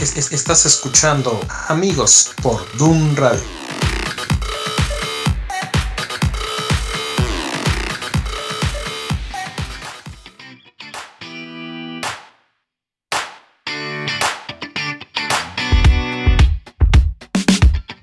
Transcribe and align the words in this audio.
estás 0.00 0.64
escuchando 0.64 1.40
Amigos 1.68 2.32
por 2.42 2.64
Doom 2.78 3.14
Radio. 3.16 3.40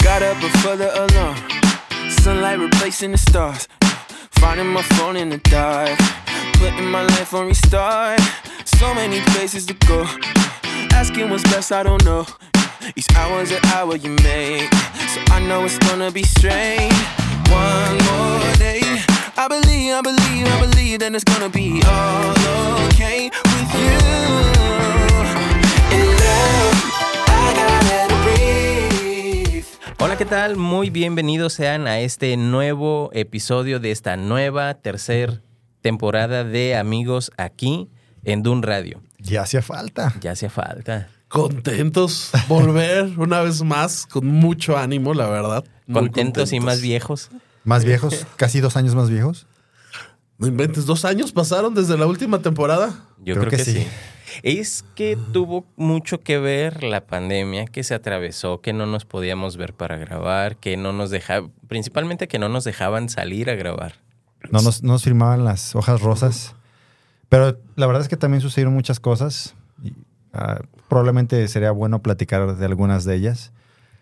Got 0.03 0.21
up 0.21 0.41
before 0.41 0.75
the 0.75 0.91
alarm. 0.93 1.35
Sunlight 2.21 2.59
replacing 2.59 3.11
the 3.11 3.17
stars. 3.17 3.67
Finding 4.39 4.67
my 4.67 4.81
phone 4.97 5.15
in 5.15 5.29
the 5.29 5.37
dark. 5.49 5.97
Putting 6.53 6.91
my 6.91 7.03
life 7.03 7.33
on 7.33 7.47
restart. 7.47 8.19
So 8.65 8.93
many 8.93 9.21
places 9.21 9.65
to 9.65 9.73
go. 9.87 10.05
Asking 10.91 11.29
what's 11.29 11.43
best, 11.43 11.71
I 11.71 11.83
don't 11.83 12.03
know. 12.03 12.25
Each 12.95 13.07
hour's 13.15 13.51
an 13.51 13.59
hour 13.73 13.95
you 13.95 14.11
make. 14.23 14.73
So 15.13 15.21
I 15.31 15.39
know 15.47 15.63
it's 15.65 15.77
gonna 15.79 16.11
be 16.11 16.23
strange. 16.23 16.93
One 17.49 17.97
more 18.07 18.55
day. 18.57 18.81
I 19.37 19.47
believe, 19.47 19.93
I 19.93 20.01
believe, 20.01 20.47
I 20.47 20.59
believe 20.59 20.99
that 20.99 21.13
it's 21.15 21.23
gonna 21.23 21.49
be 21.49 21.81
all 21.85 22.87
okay 22.87 23.29
with 23.29 23.73
you. 23.75 24.39
Hola, 30.01 30.17
¿qué 30.17 30.25
tal? 30.25 30.55
Muy 30.55 30.89
bienvenidos 30.89 31.53
sean 31.53 31.85
a 31.85 31.99
este 31.99 32.37
nuevo 32.37 33.09
episodio 33.13 33.79
de 33.79 33.91
esta 33.91 34.15
nueva 34.15 34.73
tercer 34.75 35.43
temporada 35.81 36.43
de 36.45 36.77
Amigos 36.77 37.31
aquí 37.37 37.89
en 38.23 38.41
Dun 38.41 38.63
Radio. 38.63 39.01
Ya 39.19 39.41
hacía 39.43 39.61
falta. 39.61 40.13
Ya 40.21 40.31
hacía 40.31 40.49
falta. 40.49 41.09
Contentos 41.27 42.31
volver 42.47 43.13
una 43.17 43.41
vez 43.41 43.61
más 43.61 44.07
con 44.07 44.25
mucho 44.25 44.77
ánimo, 44.77 45.13
la 45.13 45.27
verdad. 45.27 45.63
Muy 45.85 46.01
Contentos, 46.03 46.53
y 46.53 46.59
más 46.59 46.81
viejos. 46.81 47.29
Más 47.63 47.85
viejos, 47.85 48.25
casi 48.35 48.61
dos 48.61 48.75
años 48.77 48.95
más 48.95 49.09
viejos. 49.09 49.45
No 50.37 50.47
inventes, 50.47 50.85
dos 50.85 51.03
años 51.03 51.31
pasaron 51.31 51.75
desde 51.75 51.97
la 51.97 52.07
última 52.07 52.41
temporada. 52.41 53.07
Yo 53.23 53.35
creo, 53.35 53.49
que, 53.49 53.59
sí. 53.59 53.85
Es 54.41 54.85
que 54.95 55.17
tuvo 55.33 55.65
mucho 55.75 56.21
que 56.21 56.39
ver 56.39 56.83
la 56.83 57.05
pandemia 57.05 57.65
que 57.65 57.83
se 57.83 57.93
atravesó, 57.93 58.61
que 58.61 58.71
no 58.71 58.85
nos 58.85 59.03
podíamos 59.03 59.57
ver 59.57 59.73
para 59.73 59.97
grabar, 59.97 60.55
que 60.55 60.77
no 60.77 60.93
nos 60.93 61.09
dejaban, 61.09 61.51
principalmente 61.67 62.27
que 62.29 62.39
no 62.39 62.47
nos 62.47 62.63
dejaban 62.63 63.09
salir 63.09 63.49
a 63.49 63.55
grabar. 63.55 63.95
No 64.49 64.61
nos, 64.61 64.81
no 64.81 64.93
nos 64.93 65.03
firmaban 65.03 65.43
las 65.43 65.75
hojas 65.75 66.01
rosas. 66.01 66.55
Pero 67.29 67.57
la 67.75 67.85
verdad 67.87 68.01
es 68.01 68.07
que 68.09 68.17
también 68.17 68.41
sucedieron 68.41 68.73
muchas 68.73 68.99
cosas. 68.99 69.55
Y, 69.83 69.93
ah, 70.33 70.61
probablemente 70.87 71.47
sería 71.47 71.71
bueno 71.71 72.01
platicar 72.01 72.55
de 72.57 72.65
algunas 72.65 73.05
de 73.05 73.15
ellas. 73.15 73.51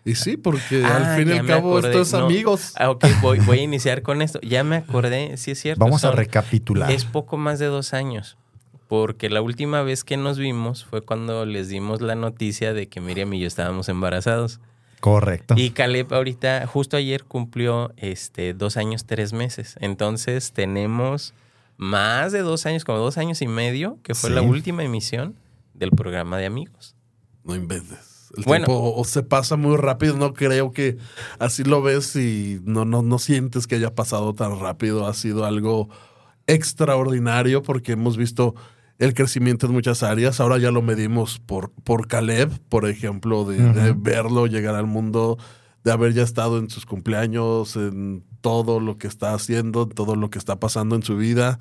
Y 0.04 0.14
sí, 0.14 0.36
porque 0.38 0.82
Ah, 0.84 0.96
al 1.14 1.16
fin 1.18 1.28
y 1.28 1.38
al 1.38 1.46
cabo 1.46 1.70
acordé. 1.76 1.88
esto 1.90 2.00
es 2.02 2.12
No. 2.12 2.26
amigos. 2.26 2.72
Ah, 2.76 2.88
ok, 2.90 3.04
voy, 3.20 3.40
voy 3.40 3.58
a 3.58 3.62
iniciar 3.62 4.00
con 4.02 4.22
esto. 4.22 4.40
Ya 4.40 4.64
me 4.64 4.76
acordé, 4.76 5.36
sí 5.36 5.50
es 5.50 5.60
cierto. 5.60 5.84
Vamos 5.84 6.04
a 6.04 6.12
recapitular. 6.12 6.90
Es 6.90 7.04
poco 7.04 7.36
más 7.36 7.58
de 7.58 7.66
dos 7.66 7.92
años. 7.92 8.38
Porque 8.86 9.28
la 9.28 9.42
última 9.42 9.82
vez 9.82 10.02
que 10.04 10.16
nos 10.16 10.38
vimos 10.38 10.86
fue 10.86 11.02
cuando 11.02 11.44
les 11.44 11.68
dimos 11.68 12.00
la 12.00 12.14
noticia 12.14 12.72
de 12.72 12.88
que 12.88 13.02
Miriam 13.02 13.34
y 13.34 13.40
yo 13.40 13.46
estábamos 13.46 13.90
embarazados. 13.90 14.60
Correcto. 15.00 15.54
Y 15.58 15.70
Caleb 15.70 16.12
ahorita, 16.14 16.66
justo 16.66 16.96
ayer 16.96 17.24
cumplió 17.24 17.92
este, 17.98 18.54
dos 18.54 18.78
años, 18.78 19.04
tres 19.04 19.34
meses. 19.34 19.76
Entonces 19.80 20.52
tenemos 20.52 21.34
más 21.78 22.32
de 22.32 22.40
dos 22.40 22.66
años, 22.66 22.84
como 22.84 22.98
dos 22.98 23.16
años 23.16 23.40
y 23.40 23.48
medio, 23.48 23.98
que 24.02 24.14
fue 24.14 24.28
Sí. 24.30 24.34
la 24.34 24.42
última 24.42 24.82
emisión 24.84 25.36
del 25.72 25.90
programa 25.92 26.36
de 26.36 26.44
amigos. 26.46 26.94
No 27.44 27.54
inventes. 27.54 28.28
El 28.36 28.44
Bueno. 28.44 28.66
tiempo 28.66 28.92
o 28.94 29.04
se 29.04 29.22
pasa 29.22 29.56
muy 29.56 29.76
rápido. 29.78 30.16
No 30.18 30.34
creo 30.34 30.72
que 30.72 30.98
así 31.38 31.64
lo 31.64 31.80
ves 31.80 32.14
y 32.16 32.60
no, 32.64 32.84
no, 32.84 33.00
no 33.00 33.18
sientes 33.18 33.66
que 33.66 33.76
haya 33.76 33.94
pasado 33.94 34.34
tan 34.34 34.60
rápido. 34.60 35.06
Ha 35.06 35.14
sido 35.14 35.46
algo 35.46 35.88
extraordinario 36.46 37.62
porque 37.62 37.92
hemos 37.92 38.16
visto 38.16 38.54
el 38.98 39.14
crecimiento 39.14 39.66
en 39.66 39.72
muchas 39.72 40.02
áreas. 40.02 40.40
Ahora 40.40 40.58
ya 40.58 40.70
lo 40.70 40.82
medimos 40.82 41.38
por, 41.38 41.70
por 41.84 42.08
Caleb, 42.08 42.50
por 42.68 42.88
ejemplo, 42.88 43.44
de, 43.44 43.94
verlo 43.96 44.46
llegar 44.46 44.74
al 44.74 44.86
mundo, 44.86 45.38
de 45.84 45.92
haber 45.92 46.12
ya 46.12 46.22
estado 46.22 46.58
en 46.58 46.70
sus 46.70 46.86
cumpleaños, 46.86 47.76
en 47.76 48.24
todo 48.40 48.80
lo 48.80 48.98
que 48.98 49.06
está 49.06 49.34
haciendo, 49.34 49.82
en 49.82 49.90
todo 49.90 50.16
lo 50.16 50.30
que 50.30 50.38
está 50.38 50.60
pasando 50.60 50.96
en 50.96 51.02
su 51.02 51.16
vida. 51.16 51.58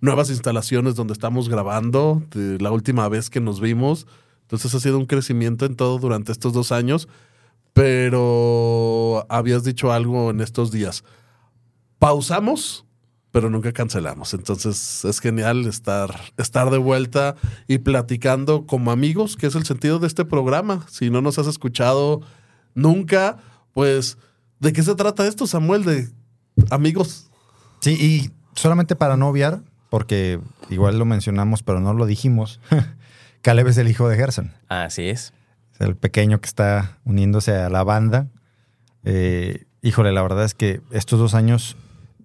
Nuevas 0.00 0.30
instalaciones 0.30 0.94
donde 0.94 1.12
estamos 1.12 1.48
grabando, 1.48 2.22
la 2.34 2.70
última 2.70 3.08
vez 3.08 3.30
que 3.30 3.40
nos 3.40 3.60
vimos. 3.60 4.06
Entonces 4.42 4.74
ha 4.74 4.80
sido 4.80 4.98
un 4.98 5.06
crecimiento 5.06 5.66
en 5.66 5.76
todo 5.76 5.98
durante 5.98 6.32
estos 6.32 6.52
dos 6.52 6.72
años. 6.72 7.08
Pero 7.72 9.24
habías 9.28 9.62
dicho 9.64 9.92
algo 9.92 10.30
en 10.30 10.40
estos 10.40 10.72
días. 10.72 11.04
Pausamos, 11.98 12.84
pero 13.30 13.48
nunca 13.50 13.72
cancelamos. 13.72 14.34
Entonces 14.34 15.04
es 15.04 15.20
genial 15.20 15.66
estar, 15.66 16.20
estar 16.36 16.70
de 16.70 16.78
vuelta 16.78 17.36
y 17.68 17.78
platicando 17.78 18.66
como 18.66 18.90
amigos, 18.90 19.36
que 19.36 19.46
es 19.46 19.54
el 19.54 19.64
sentido 19.64 19.98
de 19.98 20.08
este 20.08 20.24
programa. 20.24 20.84
Si 20.88 21.10
no 21.10 21.20
nos 21.20 21.38
has 21.38 21.46
escuchado 21.46 22.22
nunca, 22.74 23.38
pues, 23.80 24.18
¿de 24.58 24.74
qué 24.74 24.82
se 24.82 24.94
trata 24.94 25.26
esto, 25.26 25.46
Samuel? 25.46 25.86
De 25.86 26.06
amigos. 26.68 27.30
Sí, 27.80 27.92
y 27.92 28.30
solamente 28.54 28.94
para 28.94 29.16
no 29.16 29.26
obviar, 29.26 29.62
porque 29.88 30.38
igual 30.68 30.98
lo 30.98 31.06
mencionamos, 31.06 31.62
pero 31.62 31.80
no 31.80 31.94
lo 31.94 32.04
dijimos. 32.04 32.60
Caleb 33.40 33.68
es 33.68 33.78
el 33.78 33.88
hijo 33.88 34.06
de 34.06 34.16
Gerson. 34.16 34.52
Así 34.68 35.08
es. 35.08 35.32
Es 35.72 35.80
el 35.80 35.96
pequeño 35.96 36.42
que 36.42 36.46
está 36.46 36.98
uniéndose 37.06 37.56
a 37.56 37.70
la 37.70 37.82
banda. 37.82 38.26
Eh, 39.04 39.64
híjole, 39.80 40.12
la 40.12 40.20
verdad 40.20 40.44
es 40.44 40.52
que 40.52 40.82
estos 40.90 41.18
dos 41.18 41.34
años 41.34 41.78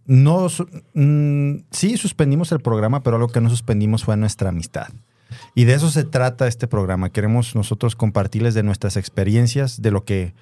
no 0.06 0.48
mm, 0.94 1.60
sí 1.72 1.96
suspendimos 1.96 2.52
el 2.52 2.60
programa, 2.60 3.02
pero 3.02 3.16
algo 3.16 3.30
que 3.30 3.40
no 3.40 3.50
suspendimos 3.50 4.04
fue 4.04 4.18
nuestra 4.18 4.50
amistad. 4.50 4.90
Y 5.54 5.64
de 5.64 5.76
eso 5.76 5.90
se 5.90 6.04
trata 6.04 6.50
este 6.50 6.68
programa. 6.68 7.12
Queremos 7.12 7.56
nosotros 7.56 7.96
compartirles 7.96 8.56
de 8.56 8.64
nuestras 8.64 8.98
experiencias, 8.98 9.82
de 9.82 9.92
lo 9.92 10.04
que 10.04 10.34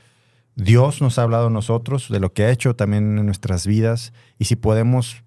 Dios 0.56 1.02
nos 1.02 1.18
ha 1.18 1.24
hablado 1.24 1.48
a 1.48 1.50
nosotros, 1.50 2.10
de 2.10 2.20
lo 2.20 2.34
que 2.34 2.44
ha 2.44 2.52
hecho 2.52 2.76
también 2.76 3.18
en 3.18 3.26
nuestras 3.26 3.66
vidas. 3.66 4.14
Y 4.38 4.46
si 4.46 4.56
podemos 4.56 5.24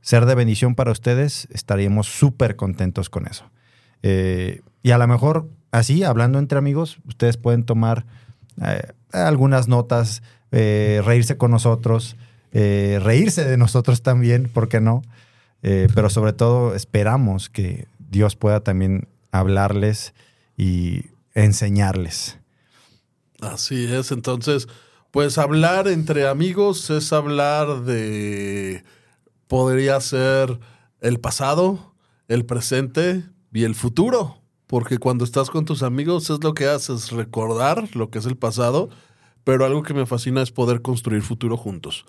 ser 0.00 0.26
de 0.26 0.34
bendición 0.34 0.74
para 0.74 0.92
ustedes, 0.92 1.46
estaríamos 1.50 2.06
súper 2.06 2.56
contentos 2.56 3.10
con 3.10 3.26
eso. 3.26 3.50
Eh, 4.02 4.62
y 4.82 4.92
a 4.92 4.98
lo 4.98 5.06
mejor 5.06 5.48
así, 5.70 6.04
hablando 6.04 6.38
entre 6.38 6.58
amigos, 6.58 6.98
ustedes 7.06 7.36
pueden 7.36 7.64
tomar 7.64 8.06
eh, 8.64 8.92
algunas 9.12 9.68
notas, 9.68 10.22
eh, 10.52 11.02
reírse 11.04 11.36
con 11.36 11.50
nosotros, 11.50 12.16
reírse 12.52 13.44
de 13.44 13.56
nosotros 13.56 14.02
también, 14.02 14.48
¿por 14.52 14.68
qué 14.68 14.80
no? 14.80 15.02
Pero 15.60 16.10
sobre 16.10 16.32
todo 16.32 16.74
esperamos 16.74 17.48
que 17.48 17.86
Dios 18.10 18.34
pueda 18.34 18.58
también 18.58 19.06
hablarles 19.30 20.14
y 20.56 21.04
enseñarles. 21.34 22.39
Así 23.40 23.84
es, 23.84 24.12
entonces, 24.12 24.68
pues 25.10 25.38
hablar 25.38 25.88
entre 25.88 26.28
amigos 26.28 26.90
es 26.90 27.12
hablar 27.12 27.82
de, 27.84 28.84
podría 29.48 30.00
ser 30.00 30.58
el 31.00 31.18
pasado, 31.20 31.94
el 32.28 32.44
presente 32.44 33.24
y 33.52 33.64
el 33.64 33.74
futuro, 33.74 34.38
porque 34.66 34.98
cuando 34.98 35.24
estás 35.24 35.50
con 35.50 35.64
tus 35.64 35.82
amigos 35.82 36.30
es 36.30 36.42
lo 36.44 36.54
que 36.54 36.66
haces, 36.66 37.10
recordar 37.10 37.96
lo 37.96 38.10
que 38.10 38.18
es 38.18 38.26
el 38.26 38.36
pasado, 38.36 38.90
pero 39.42 39.64
algo 39.64 39.82
que 39.82 39.94
me 39.94 40.06
fascina 40.06 40.42
es 40.42 40.52
poder 40.52 40.82
construir 40.82 41.22
futuro 41.22 41.56
juntos, 41.56 42.04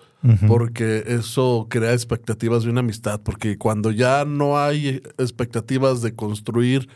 porque 0.46 1.02
eso 1.06 1.66
crea 1.68 1.92
expectativas 1.92 2.62
de 2.62 2.70
una 2.70 2.80
amistad, 2.80 3.20
porque 3.22 3.56
cuando 3.56 3.90
ya 3.90 4.24
no 4.24 4.58
hay 4.58 5.02
expectativas 5.18 6.02
de 6.02 6.14
construir 6.14 6.88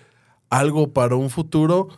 algo 0.50 0.92
para 0.92 1.16
un 1.16 1.30
futuro, 1.30 1.88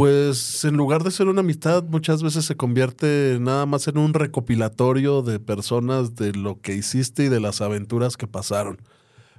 pues 0.00 0.64
en 0.64 0.78
lugar 0.78 1.04
de 1.04 1.10
ser 1.10 1.28
una 1.28 1.40
amistad, 1.40 1.84
muchas 1.84 2.22
veces 2.22 2.46
se 2.46 2.56
convierte 2.56 3.36
nada 3.38 3.66
más 3.66 3.86
en 3.86 3.98
un 3.98 4.14
recopilatorio 4.14 5.20
de 5.20 5.38
personas 5.38 6.14
de 6.14 6.32
lo 6.32 6.58
que 6.58 6.72
hiciste 6.72 7.24
y 7.24 7.28
de 7.28 7.38
las 7.38 7.60
aventuras 7.60 8.16
que 8.16 8.26
pasaron. 8.26 8.78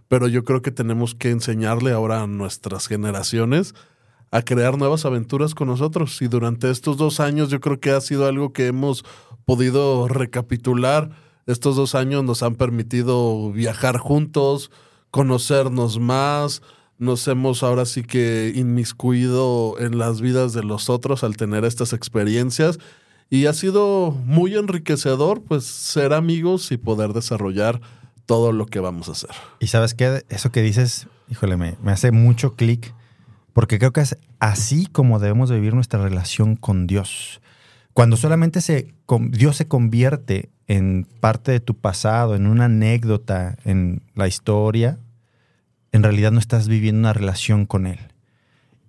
Pero 0.07 0.27
yo 0.27 0.43
creo 0.43 0.61
que 0.61 0.69
tenemos 0.69 1.15
que 1.15 1.31
enseñarle 1.31 1.93
ahora 1.93 2.21
a 2.21 2.27
nuestras 2.27 2.85
generaciones 2.85 3.73
a 4.29 4.43
crear 4.43 4.77
nuevas 4.77 5.03
aventuras 5.03 5.55
con 5.55 5.67
nosotros. 5.67 6.21
Y 6.21 6.27
durante 6.27 6.69
estos 6.69 6.95
dos 6.95 7.19
años 7.19 7.49
yo 7.49 7.59
creo 7.59 7.79
que 7.79 7.89
ha 7.89 7.99
sido 7.99 8.27
algo 8.27 8.53
que 8.53 8.67
hemos 8.67 9.03
podido 9.45 10.07
recapitular. 10.09 11.09
Estos 11.47 11.75
dos 11.75 11.95
años 11.95 12.23
nos 12.23 12.43
han 12.43 12.53
permitido 12.53 13.51
viajar 13.51 13.97
juntos, 13.97 14.69
conocernos 15.09 15.97
más, 15.97 16.61
nos 17.01 17.27
hemos 17.27 17.63
ahora 17.63 17.85
sí 17.85 18.03
que 18.03 18.53
inmiscuido 18.55 19.75
en 19.79 19.97
las 19.97 20.21
vidas 20.21 20.53
de 20.53 20.63
los 20.63 20.87
otros 20.87 21.23
al 21.23 21.35
tener 21.35 21.65
estas 21.65 21.93
experiencias 21.93 22.77
y 23.27 23.47
ha 23.47 23.53
sido 23.53 24.11
muy 24.11 24.55
enriquecedor 24.55 25.41
pues 25.41 25.65
ser 25.65 26.13
amigos 26.13 26.71
y 26.71 26.77
poder 26.77 27.13
desarrollar 27.13 27.81
todo 28.27 28.51
lo 28.51 28.67
que 28.67 28.79
vamos 28.79 29.09
a 29.09 29.13
hacer. 29.13 29.31
Y 29.59 29.67
sabes 29.67 29.95
qué, 29.95 30.23
eso 30.29 30.51
que 30.51 30.61
dices, 30.61 31.07
híjole, 31.27 31.57
me, 31.57 31.75
me 31.81 31.91
hace 31.91 32.11
mucho 32.11 32.55
clic 32.55 32.93
porque 33.51 33.79
creo 33.79 33.93
que 33.93 34.01
es 34.01 34.15
así 34.39 34.85
como 34.85 35.17
debemos 35.17 35.49
de 35.49 35.55
vivir 35.55 35.73
nuestra 35.73 36.03
relación 36.03 36.55
con 36.55 36.85
Dios. 36.85 37.41
Cuando 37.93 38.15
solamente 38.15 38.61
se, 38.61 38.93
Dios 39.31 39.55
se 39.55 39.67
convierte 39.67 40.51
en 40.67 41.07
parte 41.19 41.51
de 41.51 41.61
tu 41.61 41.73
pasado, 41.73 42.35
en 42.35 42.45
una 42.45 42.65
anécdota, 42.65 43.57
en 43.65 44.03
la 44.13 44.27
historia, 44.27 44.99
en 45.91 46.03
realidad 46.03 46.31
no 46.31 46.39
estás 46.39 46.67
viviendo 46.67 46.99
una 46.99 47.13
relación 47.13 47.65
con 47.65 47.85
Él. 47.85 47.99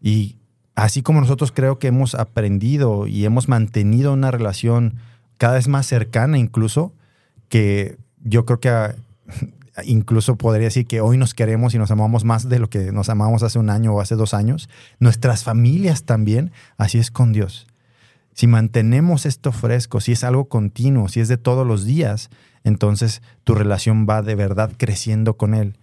Y 0.01 0.37
así 0.75 1.03
como 1.03 1.21
nosotros 1.21 1.53
creo 1.53 1.79
que 1.79 1.89
hemos 1.89 2.15
aprendido 2.15 3.07
y 3.07 3.25
hemos 3.25 3.49
mantenido 3.49 4.13
una 4.13 4.31
relación 4.31 4.95
cada 5.39 5.55
vez 5.55 5.69
más 5.69 5.87
cercana 5.87 6.39
incluso, 6.39 6.93
que 7.49 7.99
yo 8.23 8.47
creo 8.47 8.61
que 8.61 8.69
ah, 8.69 8.95
incluso 9.85 10.37
podría 10.37 10.67
decir 10.67 10.87
que 10.87 11.01
hoy 11.01 11.17
nos 11.17 11.35
queremos 11.35 11.75
y 11.75 11.79
nos 11.79 11.91
amamos 11.91 12.25
más 12.25 12.49
de 12.49 12.59
lo 12.59 12.71
que 12.71 12.93
nos 12.93 13.09
amamos 13.09 13.43
hace 13.43 13.59
un 13.59 13.71
año 13.71 13.95
o 13.95 14.01
hace 14.01 14.15
dos 14.15 14.35
años. 14.35 14.69
Nuestras 15.01 15.45
familias 15.45 16.05
también, 16.05 16.53
así 16.79 16.99
es 16.99 17.11
con 17.11 17.33
Dios. 17.33 17.67
Si 18.35 18.47
mantenemos 18.47 19.27
esto 19.27 19.53
fresco, 19.53 20.01
si 20.01 20.13
es 20.13 20.25
algo 20.25 20.47
continuo, 20.47 21.09
si 21.09 21.21
es 21.21 21.29
de 21.29 21.37
todos 21.37 21.67
los 21.67 21.85
días, 21.85 22.31
entonces 22.65 23.21
tu 23.45 23.55
relación 23.55 24.07
va 24.09 24.23
de 24.23 24.35
verdad 24.35 24.73
creciendo 24.77 25.37
con 25.37 25.55
Él. 25.55 25.77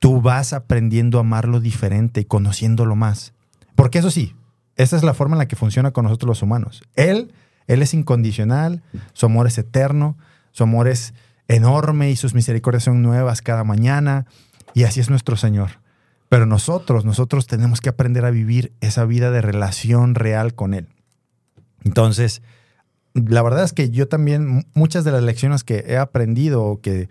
Tú 0.00 0.20
vas 0.20 0.52
aprendiendo 0.52 1.18
a 1.18 1.20
amarlo 1.20 1.60
diferente 1.60 2.22
y 2.22 2.24
conociéndolo 2.24 2.96
más. 2.96 3.32
Porque 3.76 4.00
eso 4.00 4.10
sí, 4.10 4.34
esa 4.76 4.96
es 4.96 5.04
la 5.04 5.14
forma 5.14 5.36
en 5.36 5.38
la 5.38 5.48
que 5.48 5.56
funciona 5.56 5.92
con 5.92 6.04
nosotros 6.04 6.28
los 6.28 6.42
humanos. 6.42 6.82
Él, 6.96 7.32
Él 7.68 7.82
es 7.82 7.94
incondicional, 7.94 8.82
su 9.12 9.26
amor 9.26 9.46
es 9.46 9.58
eterno, 9.58 10.16
su 10.50 10.64
amor 10.64 10.88
es 10.88 11.14
enorme 11.48 12.10
y 12.10 12.16
sus 12.16 12.34
misericordias 12.34 12.84
son 12.84 13.02
nuevas 13.02 13.42
cada 13.42 13.62
mañana. 13.62 14.26
Y 14.74 14.84
así 14.84 14.98
es 14.98 15.10
nuestro 15.10 15.36
Señor. 15.36 15.80
Pero 16.28 16.46
nosotros, 16.46 17.04
nosotros 17.04 17.46
tenemos 17.46 17.80
que 17.80 17.88
aprender 17.88 18.24
a 18.24 18.30
vivir 18.30 18.72
esa 18.80 19.04
vida 19.04 19.30
de 19.30 19.42
relación 19.42 20.14
real 20.14 20.54
con 20.54 20.74
Él. 20.74 20.88
Entonces, 21.84 22.42
la 23.14 23.42
verdad 23.42 23.64
es 23.64 23.72
que 23.72 23.90
yo 23.90 24.08
también, 24.08 24.66
muchas 24.74 25.04
de 25.04 25.12
las 25.12 25.22
lecciones 25.22 25.64
que 25.64 25.84
he 25.88 25.96
aprendido 25.96 26.62
o 26.62 26.80
que 26.80 27.08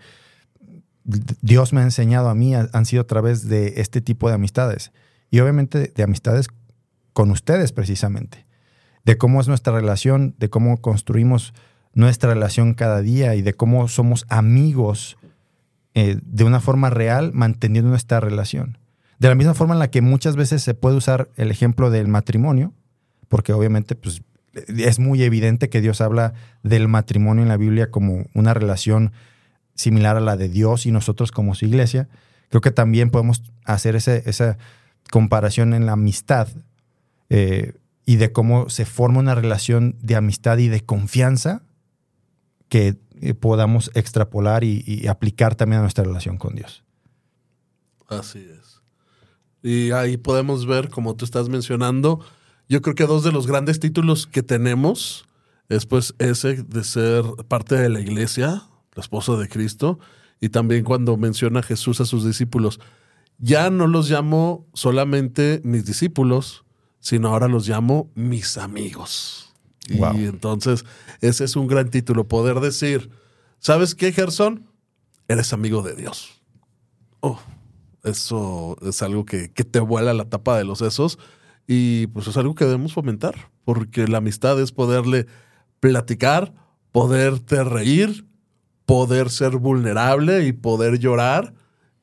Dios 1.04 1.72
me 1.72 1.80
ha 1.80 1.84
enseñado 1.84 2.28
a 2.28 2.34
mí 2.34 2.54
han 2.54 2.84
sido 2.84 3.02
a 3.02 3.06
través 3.06 3.48
de 3.48 3.74
este 3.80 4.00
tipo 4.00 4.28
de 4.28 4.34
amistades. 4.34 4.92
Y 5.30 5.40
obviamente 5.40 5.92
de 5.94 6.02
amistades 6.02 6.48
con 7.12 7.30
ustedes 7.30 7.72
precisamente. 7.72 8.46
De 9.04 9.16
cómo 9.16 9.40
es 9.40 9.48
nuestra 9.48 9.72
relación, 9.72 10.34
de 10.38 10.50
cómo 10.50 10.80
construimos 10.80 11.54
nuestra 11.94 12.32
relación 12.32 12.74
cada 12.74 13.00
día 13.00 13.34
y 13.34 13.42
de 13.42 13.54
cómo 13.54 13.88
somos 13.88 14.26
amigos 14.28 15.16
eh, 15.94 16.18
de 16.22 16.44
una 16.44 16.60
forma 16.60 16.90
real 16.90 17.32
manteniendo 17.32 17.90
nuestra 17.90 18.20
relación. 18.20 18.78
De 19.18 19.28
la 19.28 19.34
misma 19.34 19.54
forma 19.54 19.74
en 19.74 19.80
la 19.80 19.90
que 19.90 20.02
muchas 20.02 20.36
veces 20.36 20.62
se 20.62 20.74
puede 20.74 20.96
usar 20.96 21.30
el 21.36 21.50
ejemplo 21.50 21.90
del 21.90 22.08
matrimonio, 22.08 22.72
porque 23.28 23.52
obviamente 23.52 23.94
pues, 23.94 24.22
es 24.54 24.98
muy 24.98 25.22
evidente 25.22 25.68
que 25.68 25.80
Dios 25.80 26.00
habla 26.00 26.32
del 26.62 26.88
matrimonio 26.88 27.42
en 27.42 27.48
la 27.48 27.56
Biblia 27.56 27.90
como 27.90 28.26
una 28.34 28.54
relación 28.54 29.12
similar 29.74 30.16
a 30.16 30.20
la 30.20 30.36
de 30.36 30.48
Dios 30.48 30.86
y 30.86 30.92
nosotros 30.92 31.32
como 31.32 31.54
su 31.54 31.64
iglesia. 31.64 32.08
Creo 32.48 32.60
que 32.60 32.70
también 32.70 33.10
podemos 33.10 33.42
hacer 33.64 33.96
ese, 33.96 34.22
esa 34.26 34.58
comparación 35.10 35.74
en 35.74 35.86
la 35.86 35.92
amistad 35.92 36.48
eh, 37.28 37.74
y 38.04 38.16
de 38.16 38.32
cómo 38.32 38.68
se 38.68 38.84
forma 38.84 39.20
una 39.20 39.34
relación 39.34 39.96
de 40.00 40.16
amistad 40.16 40.58
y 40.58 40.68
de 40.68 40.80
confianza 40.80 41.62
que 42.68 42.98
eh, 43.20 43.34
podamos 43.34 43.90
extrapolar 43.94 44.64
y, 44.64 44.82
y 44.86 45.06
aplicar 45.06 45.54
también 45.54 45.78
a 45.78 45.82
nuestra 45.82 46.04
relación 46.04 46.36
con 46.36 46.54
Dios. 46.54 46.84
Así 48.08 48.38
es. 48.38 48.80
Y 49.62 49.92
ahí 49.92 50.16
podemos 50.16 50.66
ver, 50.66 50.88
como 50.88 51.14
tú 51.14 51.24
estás 51.24 51.48
mencionando, 51.48 52.20
yo 52.68 52.82
creo 52.82 52.94
que 52.94 53.06
dos 53.06 53.24
de 53.24 53.32
los 53.32 53.46
grandes 53.46 53.80
títulos 53.80 54.26
que 54.26 54.42
tenemos 54.42 55.26
es 55.68 55.86
pues 55.86 56.14
ese 56.18 56.62
de 56.62 56.84
ser 56.84 57.24
parte 57.48 57.76
de 57.76 57.88
la 57.88 58.00
iglesia, 58.00 58.62
la 58.94 59.02
esposa 59.02 59.36
de 59.36 59.48
Cristo, 59.48 59.98
y 60.40 60.48
también 60.48 60.84
cuando 60.84 61.16
menciona 61.16 61.62
Jesús 61.62 62.00
a 62.00 62.04
sus 62.04 62.24
discípulos, 62.24 62.80
ya 63.38 63.70
no 63.70 63.86
los 63.86 64.10
llamo 64.10 64.66
solamente 64.74 65.60
mis 65.64 65.84
discípulos, 65.84 66.64
sino 66.98 67.28
ahora 67.28 67.48
los 67.48 67.68
llamo 67.68 68.10
mis 68.14 68.58
amigos. 68.58 69.54
Wow. 69.90 70.18
Y 70.18 70.24
entonces 70.24 70.84
ese 71.20 71.44
es 71.44 71.56
un 71.56 71.66
gran 71.66 71.90
título, 71.90 72.28
poder 72.28 72.60
decir, 72.60 73.10
¿sabes 73.58 73.94
qué, 73.94 74.12
Gerson? 74.12 74.66
Eres 75.28 75.52
amigo 75.52 75.82
de 75.82 75.94
Dios. 75.94 76.42
Oh, 77.20 77.40
eso 78.04 78.76
es 78.82 79.02
algo 79.02 79.24
que, 79.24 79.50
que 79.52 79.64
te 79.64 79.80
vuela 79.80 80.14
la 80.14 80.28
tapa 80.28 80.56
de 80.56 80.64
los 80.64 80.78
sesos 80.78 81.18
y 81.66 82.08
pues 82.08 82.26
es 82.26 82.36
algo 82.36 82.54
que 82.54 82.64
debemos 82.64 82.92
fomentar, 82.92 83.50
porque 83.64 84.08
la 84.08 84.18
amistad 84.18 84.60
es 84.60 84.72
poderle 84.72 85.26
platicar, 85.78 86.52
poderte 86.92 87.62
reír, 87.62 88.26
poder 88.90 89.30
ser 89.30 89.56
vulnerable 89.56 90.46
y 90.46 90.52
poder 90.52 90.98
llorar 90.98 91.54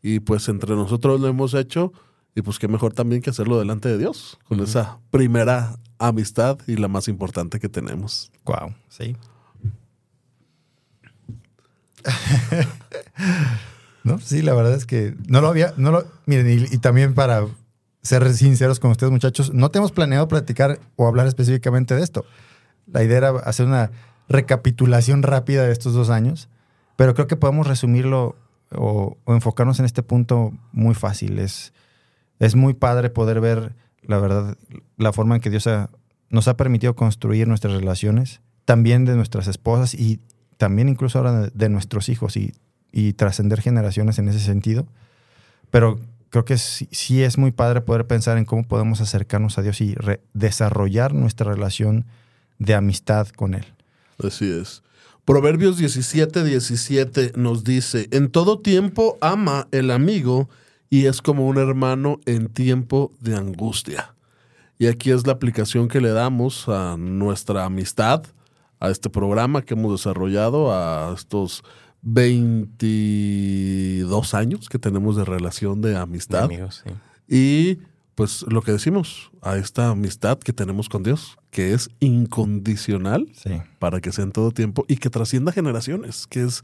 y 0.01 0.21
pues 0.21 0.47
entre 0.47 0.73
nosotros 0.73 1.19
lo 1.19 1.27
hemos 1.27 1.53
hecho 1.53 1.91
y 2.33 2.41
pues 2.41 2.59
qué 2.59 2.69
mejor 2.69 2.93
también 2.93 3.21
que 3.21 3.29
hacerlo 3.29 3.59
delante 3.59 3.89
de 3.89 3.97
Dios, 3.97 4.39
con 4.45 4.61
esa 4.61 4.99
primera 5.11 5.75
amistad 5.99 6.59
y 6.65 6.77
la 6.77 6.87
más 6.87 7.09
importante 7.09 7.59
que 7.59 7.67
tenemos. 7.67 8.31
Wow, 8.45 8.73
sí. 8.87 9.17
no, 14.05 14.17
sí, 14.19 14.41
la 14.41 14.53
verdad 14.53 14.73
es 14.73 14.85
que 14.85 15.13
no 15.27 15.41
lo 15.41 15.49
había, 15.49 15.73
no 15.75 15.91
lo, 15.91 16.05
miren, 16.25 16.49
y, 16.49 16.73
y, 16.73 16.77
también 16.77 17.15
para 17.15 17.45
ser 18.01 18.33
sinceros 18.33 18.79
con 18.79 18.91
ustedes, 18.91 19.11
muchachos, 19.11 19.53
no 19.53 19.71
tenemos 19.71 19.91
planeado 19.91 20.29
platicar 20.29 20.79
o 20.95 21.05
hablar 21.05 21.27
específicamente 21.27 21.95
de 21.95 22.03
esto. 22.03 22.23
La 22.85 23.03
idea 23.03 23.17
era 23.17 23.29
hacer 23.39 23.65
una 23.65 23.91
recapitulación 24.29 25.21
rápida 25.21 25.65
de 25.65 25.73
estos 25.73 25.93
dos 25.93 26.09
años, 26.09 26.47
pero 26.97 27.13
creo 27.13 27.27
que 27.27 27.37
podemos 27.37 27.65
resumirlo 27.67 28.35
o, 28.75 29.17
o 29.23 29.33
enfocarnos 29.33 29.79
en 29.79 29.85
este 29.85 30.03
punto 30.03 30.51
muy 30.73 30.93
fácil. 30.93 31.39
Es, 31.39 31.71
es 32.39 32.55
muy 32.55 32.73
padre 32.73 33.09
poder 33.09 33.39
ver, 33.39 33.73
la 34.01 34.17
verdad, 34.17 34.57
la 34.97 35.13
forma 35.13 35.35
en 35.35 35.41
que 35.41 35.49
Dios 35.49 35.67
ha, 35.67 35.89
nos 36.29 36.49
ha 36.49 36.57
permitido 36.57 36.95
construir 36.95 37.47
nuestras 37.47 37.73
relaciones, 37.73 38.41
también 38.65 39.05
de 39.05 39.15
nuestras 39.15 39.47
esposas 39.47 39.93
y 39.93 40.19
también 40.57 40.89
incluso 40.89 41.19
ahora 41.19 41.39
de, 41.39 41.51
de 41.53 41.69
nuestros 41.69 42.09
hijos 42.09 42.35
y, 42.35 42.53
y 42.91 43.13
trascender 43.13 43.61
generaciones 43.61 44.19
en 44.19 44.27
ese 44.27 44.39
sentido. 44.39 44.87
Pero 45.69 45.99
creo 46.29 46.45
que 46.45 46.57
sí, 46.57 46.89
sí, 46.91 47.23
es 47.23 47.37
muy 47.37 47.51
padre 47.51 47.81
poder 47.81 48.07
pensar 48.07 48.37
en 48.37 48.45
cómo 48.45 48.63
podemos 48.63 49.01
acercarnos 49.01 49.57
a 49.57 49.61
Dios 49.61 49.81
y 49.81 49.95
re, 49.95 50.19
desarrollar 50.33 51.13
nuestra 51.13 51.53
relación 51.53 52.05
de 52.59 52.73
amistad 52.73 53.27
con 53.29 53.53
Él. 53.53 53.65
Así 54.23 54.49
es. 54.51 54.81
Proverbios 55.27 55.77
17, 55.77 56.43
17 56.45 57.33
nos 57.35 57.65
dice, 57.65 58.07
en 58.11 58.31
todo 58.31 58.59
tiempo 58.59 59.17
ama 59.19 59.67
el 59.71 59.91
amigo 59.91 60.47
y 60.89 61.07
es 61.07 61.21
como 61.21 61.47
un 61.47 61.57
hermano 61.57 62.21
en 62.25 62.47
tiempo 62.47 63.11
de 63.19 63.35
angustia. 63.35 64.15
Y 64.79 64.87
aquí 64.87 65.11
es 65.11 65.27
la 65.27 65.33
aplicación 65.33 65.89
que 65.89 65.99
le 65.99 66.11
damos 66.11 66.69
a 66.69 66.95
nuestra 66.95 67.65
amistad, 67.65 68.23
a 68.79 68.89
este 68.89 69.09
programa 69.09 69.63
que 69.63 69.73
hemos 69.73 69.91
desarrollado, 69.91 70.71
a 70.71 71.13
estos 71.13 71.61
22 72.03 74.33
años 74.33 74.69
que 74.69 74.79
tenemos 74.79 75.17
de 75.17 75.25
relación 75.25 75.81
de 75.81 75.97
amistad. 75.97 76.47
De 76.47 76.55
amigos, 76.55 76.85
sí. 76.85 76.91
Y 77.27 77.79
pues 78.15 78.45
lo 78.47 78.61
que 78.61 78.71
decimos, 78.71 79.29
a 79.41 79.57
esta 79.57 79.89
amistad 79.89 80.39
que 80.39 80.53
tenemos 80.53 80.87
con 80.87 81.03
Dios, 81.03 81.37
que 81.57 81.73
es 81.73 81.89
incondicional 81.99 83.31
sí. 83.33 83.49
para 83.79 83.99
que 83.99 84.11
sea 84.11 84.25
en 84.25 84.31
todo 84.31 84.51
tiempo 84.51 84.85
y 84.87 84.97
que 84.97 85.09
trascienda 85.09 85.51
generaciones, 85.51 86.27
que 86.27 86.43
es 86.43 86.61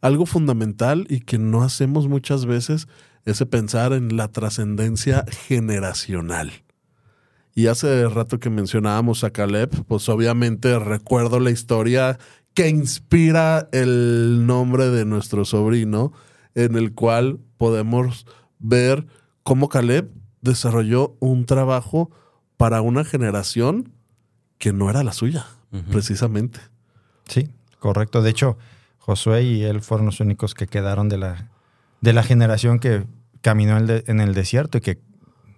algo 0.00 0.24
fundamental 0.24 1.06
y 1.10 1.20
que 1.20 1.36
no 1.36 1.62
hacemos 1.62 2.08
muchas 2.08 2.46
veces 2.46 2.88
ese 3.26 3.44
pensar 3.44 3.92
en 3.92 4.16
la 4.16 4.28
trascendencia 4.28 5.26
generacional. 5.46 6.52
Y 7.54 7.66
hace 7.66 8.08
rato 8.08 8.40
que 8.40 8.48
mencionábamos 8.48 9.24
a 9.24 9.30
Caleb, 9.30 9.84
pues 9.86 10.08
obviamente 10.08 10.78
recuerdo 10.78 11.38
la 11.38 11.50
historia 11.50 12.18
que 12.54 12.70
inspira 12.70 13.68
el 13.72 14.46
nombre 14.46 14.88
de 14.88 15.04
nuestro 15.04 15.44
sobrino, 15.44 16.14
en 16.54 16.76
el 16.76 16.94
cual 16.94 17.40
podemos 17.58 18.24
ver 18.58 19.06
cómo 19.42 19.68
Caleb 19.68 20.10
desarrolló 20.40 21.14
un 21.20 21.44
trabajo 21.44 22.10
para 22.56 22.80
una 22.80 23.04
generación 23.04 23.99
que 24.60 24.72
no 24.72 24.90
era 24.90 25.02
la 25.02 25.12
suya, 25.12 25.46
uh 25.72 25.78
-huh. 25.78 25.84
precisamente. 25.90 26.60
Sí, 27.26 27.48
correcto. 27.80 28.20
De 28.22 28.30
hecho, 28.30 28.58
Josué 28.98 29.42
y 29.42 29.62
él 29.64 29.80
fueron 29.80 30.06
los 30.06 30.20
únicos 30.20 30.54
que 30.54 30.68
quedaron 30.68 31.08
de 31.08 31.16
la, 31.18 31.48
de 32.02 32.12
la 32.12 32.22
generación 32.22 32.78
que 32.78 33.04
caminó 33.40 33.72
en 33.72 33.78
el, 33.78 33.86
de, 33.86 34.04
en 34.06 34.20
el 34.20 34.34
desierto 34.34 34.78
y 34.78 34.80
que 34.82 35.00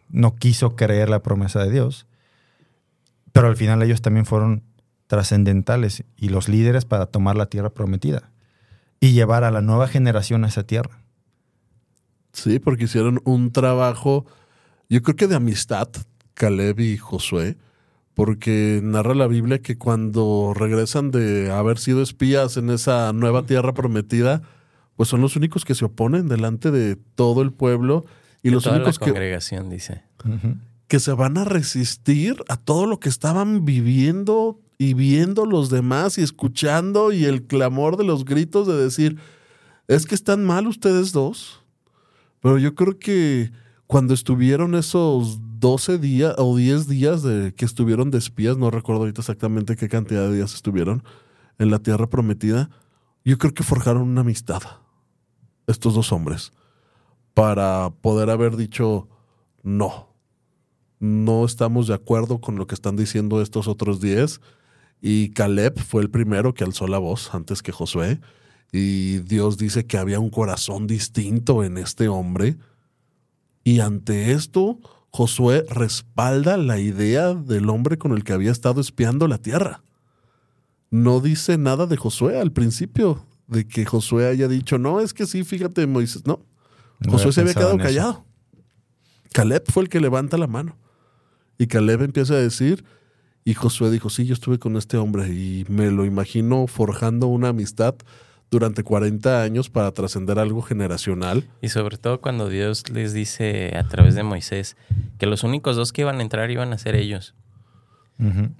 no 0.08 0.36
quiso 0.36 0.76
creer 0.76 1.10
la 1.10 1.20
promesa 1.20 1.62
de 1.64 1.70
Dios. 1.72 2.06
Pero 3.32 3.48
al 3.48 3.56
final 3.56 3.82
ellos 3.82 4.02
también 4.02 4.24
fueron 4.24 4.62
trascendentales 5.08 6.04
y 6.16 6.28
los 6.28 6.48
líderes 6.48 6.84
para 6.84 7.06
tomar 7.06 7.36
la 7.36 7.46
tierra 7.46 7.70
prometida 7.70 8.30
y 9.00 9.12
llevar 9.12 9.42
a 9.42 9.50
la 9.50 9.62
nueva 9.62 9.88
generación 9.88 10.44
a 10.44 10.48
esa 10.48 10.62
tierra. 10.62 11.02
Sí, 12.32 12.60
porque 12.60 12.84
hicieron 12.84 13.20
un 13.24 13.50
trabajo, 13.50 14.24
Yo 14.88 15.02
creo 15.02 15.16
que 15.16 15.26
de 15.26 15.34
amistad, 15.36 15.88
Caleb 16.34 16.78
y 16.80 16.96
Josué, 16.98 17.56
porque 18.14 18.80
narra 18.82 19.14
la 19.14 19.26
Biblia 19.26 19.60
que 19.60 19.78
cuando 19.78 20.52
regresan 20.54 21.10
de 21.10 21.50
haber 21.50 21.78
sido 21.78 22.02
espías 22.02 22.56
en 22.56 22.70
esa 22.70 23.12
nueva 23.12 23.46
tierra 23.46 23.72
prometida, 23.72 24.42
pues 24.96 25.08
son 25.08 25.20
los 25.20 25.36
únicos 25.36 25.64
que 25.64 25.74
se 25.74 25.84
oponen 25.84 26.28
delante 26.28 26.70
de 26.70 26.96
todo 26.96 27.42
el 27.42 27.52
pueblo 27.52 28.04
y 28.42 28.48
De 28.48 28.56
los 28.56 28.64
toda 28.64 28.76
únicos 28.76 29.00
la 29.00 29.06
que, 29.06 29.10
congregación, 29.12 29.70
dice. 29.70 30.02
que 30.88 31.00
se 31.00 31.12
van 31.12 31.38
a 31.38 31.44
resistir 31.44 32.36
a 32.48 32.56
todo 32.56 32.86
lo 32.86 33.00
que 33.00 33.08
estaban 33.08 33.64
viviendo 33.64 34.60
y 34.76 34.94
viendo 34.94 35.46
los 35.46 35.70
demás 35.70 36.18
y 36.18 36.22
escuchando 36.22 37.12
y 37.12 37.24
el 37.24 37.44
clamor 37.44 37.96
de 37.96 38.04
los 38.04 38.24
gritos 38.24 38.66
de 38.66 38.76
decir, 38.76 39.16
es 39.88 40.06
que 40.06 40.14
están 40.14 40.44
mal 40.44 40.66
ustedes 40.66 41.12
dos. 41.12 41.60
Pero 42.40 42.58
yo 42.58 42.74
creo 42.74 42.98
que 42.98 43.52
cuando 43.92 44.14
estuvieron 44.14 44.74
esos 44.74 45.38
12 45.60 45.98
días 45.98 46.34
o 46.38 46.56
10 46.56 46.88
días 46.88 47.22
de 47.22 47.52
que 47.54 47.66
estuvieron 47.66 48.10
de 48.10 48.16
espías, 48.16 48.56
no 48.56 48.70
recuerdo 48.70 49.02
ahorita 49.02 49.20
exactamente 49.20 49.76
qué 49.76 49.90
cantidad 49.90 50.22
de 50.30 50.36
días 50.36 50.54
estuvieron 50.54 51.04
en 51.58 51.70
la 51.70 51.78
tierra 51.78 52.08
prometida, 52.08 52.70
yo 53.22 53.36
creo 53.36 53.52
que 53.52 53.62
forjaron 53.62 54.04
una 54.04 54.22
amistad 54.22 54.62
estos 55.66 55.92
dos 55.92 56.10
hombres 56.10 56.54
para 57.34 57.90
poder 58.00 58.30
haber 58.30 58.56
dicho 58.56 59.10
no. 59.62 60.08
No 60.98 61.44
estamos 61.44 61.86
de 61.86 61.92
acuerdo 61.92 62.40
con 62.40 62.56
lo 62.56 62.66
que 62.66 62.74
están 62.74 62.96
diciendo 62.96 63.42
estos 63.42 63.68
otros 63.68 64.00
10 64.00 64.40
y 65.02 65.32
Caleb 65.32 65.78
fue 65.78 66.00
el 66.00 66.08
primero 66.08 66.54
que 66.54 66.64
alzó 66.64 66.86
la 66.86 66.96
voz 66.96 67.34
antes 67.34 67.60
que 67.60 67.72
Josué 67.72 68.22
y 68.72 69.18
Dios 69.18 69.58
dice 69.58 69.84
que 69.84 69.98
había 69.98 70.18
un 70.18 70.30
corazón 70.30 70.86
distinto 70.86 71.62
en 71.62 71.76
este 71.76 72.08
hombre 72.08 72.56
y 73.64 73.80
ante 73.80 74.32
esto 74.32 74.78
Josué 75.10 75.66
respalda 75.68 76.56
la 76.56 76.78
idea 76.78 77.34
del 77.34 77.68
hombre 77.68 77.98
con 77.98 78.12
el 78.12 78.24
que 78.24 78.32
había 78.32 78.50
estado 78.50 78.80
espiando 78.80 79.28
la 79.28 79.38
tierra. 79.38 79.82
No 80.90 81.20
dice 81.20 81.58
nada 81.58 81.86
de 81.86 81.96
Josué 81.96 82.40
al 82.40 82.52
principio, 82.52 83.26
de 83.46 83.66
que 83.66 83.84
Josué 83.84 84.26
haya 84.26 84.48
dicho, 84.48 84.78
no, 84.78 85.00
es 85.00 85.12
que 85.12 85.26
sí, 85.26 85.44
fíjate, 85.44 85.86
Moisés, 85.86 86.26
no. 86.26 86.44
No 87.00 87.12
Josué 87.12 87.24
había 87.24 87.32
se 87.32 87.40
había 87.42 87.54
quedado 87.54 87.78
callado. 87.78 88.24
Caleb 89.32 89.64
fue 89.70 89.82
el 89.82 89.88
que 89.88 90.00
levanta 90.00 90.38
la 90.38 90.46
mano. 90.46 90.78
Y 91.58 91.66
Caleb 91.66 92.02
empieza 92.02 92.34
a 92.34 92.38
decir, 92.38 92.84
y 93.44 93.54
Josué 93.54 93.90
dijo, 93.90 94.08
sí, 94.10 94.24
yo 94.24 94.34
estuve 94.34 94.58
con 94.58 94.76
este 94.76 94.96
hombre 94.96 95.28
y 95.28 95.66
me 95.68 95.90
lo 95.90 96.04
imagino 96.04 96.66
forjando 96.66 97.26
una 97.26 97.48
amistad 97.48 97.96
durante 98.52 98.84
40 98.84 99.42
años 99.42 99.70
para 99.70 99.90
trascender 99.92 100.38
algo 100.38 100.60
generacional. 100.60 101.48
Y 101.62 101.70
sobre 101.70 101.96
todo 101.96 102.20
cuando 102.20 102.50
Dios 102.50 102.90
les 102.90 103.14
dice 103.14 103.74
a 103.76 103.88
través 103.88 104.14
de 104.14 104.22
Moisés 104.22 104.76
que 105.18 105.24
los 105.24 105.42
únicos 105.42 105.74
dos 105.74 105.90
que 105.90 106.02
iban 106.02 106.18
a 106.18 106.22
entrar 106.22 106.50
iban 106.50 106.72
a 106.74 106.78
ser 106.78 106.94
ellos. 106.94 107.34
Ujú. 108.18 108.50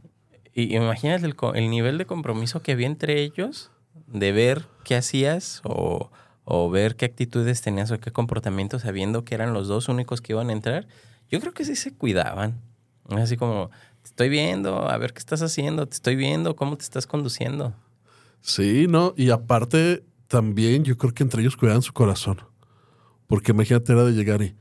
Y 0.54 0.74
imagínate 0.74 1.26
el, 1.26 1.36
el 1.54 1.70
nivel 1.70 1.98
de 1.98 2.06
compromiso 2.06 2.62
que 2.62 2.72
había 2.72 2.86
entre 2.86 3.20
ellos 3.20 3.70
de 4.06 4.32
ver 4.32 4.64
qué 4.82 4.96
hacías 4.96 5.60
o, 5.62 6.10
o 6.44 6.70
ver 6.70 6.96
qué 6.96 7.04
actitudes 7.04 7.60
tenías 7.60 7.90
o 7.90 8.00
qué 8.00 8.12
comportamientos 8.12 8.82
sabiendo 8.82 9.26
que 9.26 9.34
eran 9.34 9.52
los 9.52 9.68
dos 9.68 9.90
únicos 9.90 10.22
que 10.22 10.32
iban 10.32 10.48
a 10.48 10.52
entrar. 10.54 10.88
Yo 11.30 11.38
creo 11.38 11.52
que 11.52 11.66
sí 11.66 11.76
se 11.76 11.92
cuidaban. 11.92 12.62
Así 13.10 13.36
como, 13.36 13.68
te 14.00 14.08
estoy 14.08 14.30
viendo, 14.30 14.88
a 14.88 14.96
ver 14.96 15.12
qué 15.12 15.18
estás 15.18 15.42
haciendo, 15.42 15.86
te 15.86 15.94
estoy 15.94 16.16
viendo, 16.16 16.56
cómo 16.56 16.78
te 16.78 16.84
estás 16.84 17.06
conduciendo. 17.06 17.74
Sí, 18.42 18.86
¿no? 18.88 19.14
Y 19.16 19.30
aparte, 19.30 20.04
también 20.28 20.84
yo 20.84 20.96
creo 20.98 21.14
que 21.14 21.22
entre 21.22 21.40
ellos 21.42 21.56
cuidaban 21.56 21.82
su 21.82 21.92
corazón. 21.92 22.40
Porque 23.26 23.52
imagínate 23.52 23.92
era 23.92 24.04
de 24.04 24.12
llegar 24.12 24.42
y, 24.42 24.54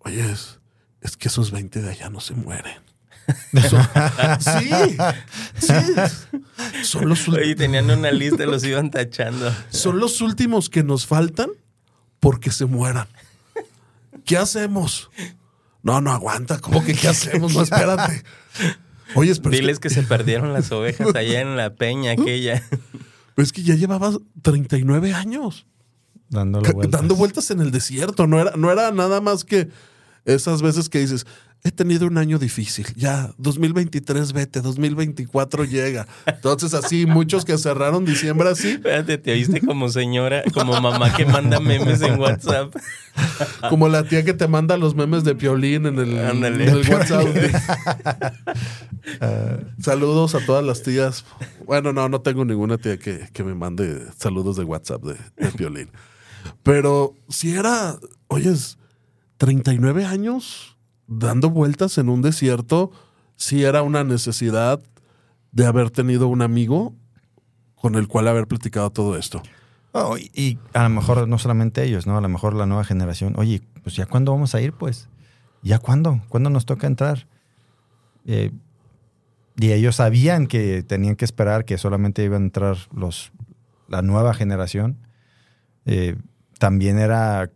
oye, 0.00 0.20
es, 0.30 0.60
es 1.00 1.16
que 1.16 1.28
esos 1.28 1.50
20 1.50 1.80
de 1.80 1.90
allá 1.90 2.10
no 2.10 2.20
se 2.20 2.34
mueren. 2.34 2.76
Son- 3.68 3.86
sí, 4.40 4.96
sí. 5.58 5.74
Son 6.82 7.08
los, 7.08 7.28
ul- 7.28 7.46
Y 7.46 7.54
tenían 7.54 7.90
una 7.90 8.10
lista 8.10 8.42
y 8.44 8.46
los 8.46 8.64
iban 8.64 8.90
tachando. 8.90 9.54
son 9.70 9.98
los 9.98 10.20
últimos 10.20 10.68
que 10.68 10.82
nos 10.82 11.06
faltan 11.06 11.50
porque 12.20 12.50
se 12.50 12.64
mueran. 12.66 13.06
¿Qué 14.24 14.36
hacemos? 14.36 15.10
No, 15.82 16.00
no 16.00 16.10
aguanta. 16.12 16.58
¿Cómo 16.58 16.84
que 16.84 16.94
qué 16.94 17.08
hacemos? 17.08 17.54
No, 17.54 17.62
espérate. 17.62 18.24
Oye, 19.14 19.34
pero 19.34 19.34
es, 19.34 19.40
que, 19.40 19.50
Diles 19.50 19.78
que 19.78 19.90
se 19.90 20.02
perdieron 20.02 20.52
las 20.52 20.70
ovejas 20.72 21.14
allá 21.14 21.40
en 21.40 21.56
la 21.56 21.74
peña 21.74 22.10
aquella. 22.18 22.62
Pero 23.38 23.44
es 23.44 23.52
que 23.52 23.62
ya 23.62 23.76
llevabas 23.76 24.18
39 24.42 25.14
años. 25.14 25.64
Ca- 26.60 26.72
vueltas. 26.72 27.00
dando 27.00 27.14
vueltas 27.14 27.52
en 27.52 27.60
el 27.60 27.70
desierto. 27.70 28.26
No 28.26 28.40
era, 28.40 28.56
no 28.56 28.72
era 28.72 28.90
nada 28.90 29.20
más 29.20 29.44
que 29.44 29.68
esas 30.24 30.60
veces 30.60 30.88
que 30.88 30.98
dices, 30.98 31.24
he 31.64 31.70
tenido 31.70 32.06
un 32.06 32.18
año 32.18 32.38
difícil. 32.38 32.86
Ya, 32.94 33.32
2023 33.38 34.32
vete, 34.32 34.60
2024 34.60 35.64
llega. 35.64 36.06
Entonces 36.26 36.74
así, 36.74 37.06
muchos 37.06 37.44
que 37.44 37.58
cerraron 37.58 38.04
diciembre 38.04 38.48
así, 38.48 38.72
Espérate, 38.72 39.18
te 39.18 39.32
oíste 39.32 39.60
como 39.60 39.88
señora, 39.88 40.42
como 40.54 40.80
mamá 40.80 41.14
que 41.14 41.26
manda 41.26 41.60
memes 41.60 42.00
en 42.02 42.18
WhatsApp. 42.18 42.74
como 43.68 43.88
la 43.88 44.04
tía 44.04 44.24
que 44.24 44.34
te 44.34 44.46
manda 44.46 44.76
los 44.76 44.94
memes 44.94 45.24
de 45.24 45.34
Piolín 45.34 45.86
en 45.86 45.98
el, 45.98 46.18
Ándale. 46.18 46.68
en 46.68 46.70
el 46.70 46.88
WhatsApp. 46.88 47.26
saludos 49.80 50.34
a 50.34 50.46
todas 50.46 50.64
las 50.64 50.82
tías. 50.82 51.24
Bueno, 51.66 51.92
no, 51.92 52.08
no 52.08 52.20
tengo 52.20 52.44
ninguna 52.44 52.78
tía 52.78 52.98
que, 52.98 53.28
que 53.32 53.42
me 53.42 53.54
mande 53.54 54.06
saludos 54.16 54.56
de 54.56 54.64
WhatsApp 54.64 55.02
de, 55.02 55.16
de 55.36 55.52
Piolín. 55.52 55.90
Pero 56.62 57.14
si 57.28 57.54
era, 57.54 57.98
oyes, 58.28 58.78
39 59.38 60.04
años 60.04 60.77
dando 61.08 61.50
vueltas 61.50 61.98
en 61.98 62.08
un 62.08 62.22
desierto, 62.22 62.92
si 63.34 63.64
era 63.64 63.82
una 63.82 64.04
necesidad 64.04 64.80
de 65.50 65.66
haber 65.66 65.90
tenido 65.90 66.28
un 66.28 66.42
amigo 66.42 66.94
con 67.74 67.96
el 67.96 68.06
cual 68.06 68.28
haber 68.28 68.46
platicado 68.46 68.90
todo 68.90 69.16
esto. 69.16 69.42
Oh, 69.92 70.16
y, 70.16 70.30
y 70.34 70.58
a 70.74 70.84
lo 70.84 70.90
mejor 70.90 71.26
no 71.26 71.38
solamente 71.38 71.82
ellos, 71.82 72.06
¿no? 72.06 72.16
A 72.18 72.20
lo 72.20 72.28
mejor 72.28 72.54
la 72.54 72.66
nueva 72.66 72.84
generación. 72.84 73.34
Oye, 73.36 73.62
pues 73.82 73.96
ya 73.96 74.06
cuándo 74.06 74.32
vamos 74.32 74.54
a 74.54 74.60
ir, 74.60 74.72
pues. 74.72 75.08
¿Ya 75.62 75.78
cuándo? 75.78 76.20
¿Cuándo 76.28 76.50
nos 76.50 76.66
toca 76.66 76.86
entrar? 76.86 77.26
Eh, 78.26 78.52
y 79.56 79.72
ellos 79.72 79.96
sabían 79.96 80.46
que 80.46 80.82
tenían 80.82 81.16
que 81.16 81.24
esperar 81.24 81.64
que 81.64 81.78
solamente 81.78 82.22
iban 82.22 82.42
a 82.42 82.46
entrar 82.46 82.76
los, 82.92 83.32
la 83.88 84.02
nueva 84.02 84.34
generación. 84.34 84.98
Eh, 85.86 86.16
también 86.58 86.98
era 86.98 87.50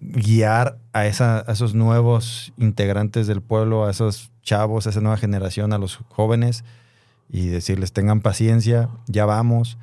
guiar 0.00 0.78
a, 0.92 1.06
esa, 1.06 1.44
a 1.46 1.52
esos 1.52 1.74
nuevos 1.74 2.52
integrantes 2.58 3.26
del 3.26 3.40
pueblo, 3.42 3.86
a 3.86 3.90
esos 3.90 4.30
chavos, 4.42 4.86
a 4.86 4.90
esa 4.90 5.00
nueva 5.00 5.16
generación, 5.16 5.72
a 5.72 5.78
los 5.78 5.98
jóvenes, 6.08 6.64
y 7.30 7.46
decirles 7.48 7.92
tengan 7.92 8.20
paciencia, 8.20 8.88
ya 9.06 9.24
vamos, 9.26 9.78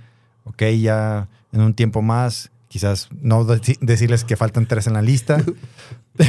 ok, 0.45 0.63
ya 0.81 1.27
en 1.51 1.61
un 1.61 1.73
tiempo 1.73 2.01
más, 2.01 2.51
quizás 2.69 3.09
no 3.21 3.45
deci- 3.45 3.77
decirles 3.81 4.23
que 4.23 4.37
faltan 4.37 4.65
tres 4.65 4.87
en 4.87 4.93
la 4.93 5.01
lista, 5.01 5.43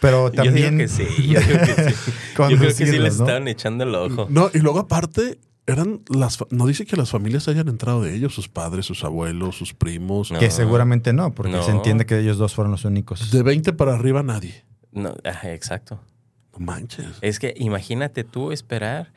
pero 0.00 0.30
Yo 0.32 0.42
también 0.44 0.78
digo 0.78 0.88
que 0.88 0.88
sí, 0.88 1.28
yo 1.28 1.40
digo 1.40 1.58
que 1.60 1.92
sí. 1.92 2.12
Yo 2.38 2.46
creo 2.58 2.60
que 2.76 2.86
sí 2.86 2.98
les 2.98 3.18
¿no? 3.18 3.24
estaban 3.24 3.48
echando 3.48 3.84
el 3.84 3.94
ojo. 3.94 4.26
No, 4.28 4.50
y 4.52 4.58
luego 4.58 4.80
aparte, 4.80 5.38
eran 5.66 6.02
las 6.08 6.38
no 6.50 6.66
dice 6.66 6.86
que 6.86 6.96
las 6.96 7.10
familias 7.10 7.48
hayan 7.48 7.68
entrado 7.68 8.02
de 8.02 8.14
ellos, 8.14 8.34
sus 8.34 8.48
padres, 8.48 8.86
sus 8.86 9.02
abuelos, 9.04 9.56
sus 9.56 9.74
primos. 9.74 10.30
No. 10.30 10.38
Que 10.38 10.50
seguramente 10.50 11.12
no, 11.12 11.32
porque 11.34 11.52
No. 11.52 11.62
se 11.64 11.72
entiende 11.72 12.06
que 12.06 12.18
ellos 12.18 12.38
dos 12.38 12.54
fueron 12.54 12.70
los 12.72 12.84
únicos. 12.84 13.30
De 13.32 13.42
20 13.42 13.72
para 13.72 13.94
arriba 13.94 14.22
nadie. 14.22 14.64
No, 14.92 15.14
exacto. 15.42 16.00
No 16.52 16.64
manches. 16.64 17.08
Es 17.20 17.38
que 17.38 17.52
imagínate 17.56 18.22
tú 18.24 18.52
esperar 18.52 19.12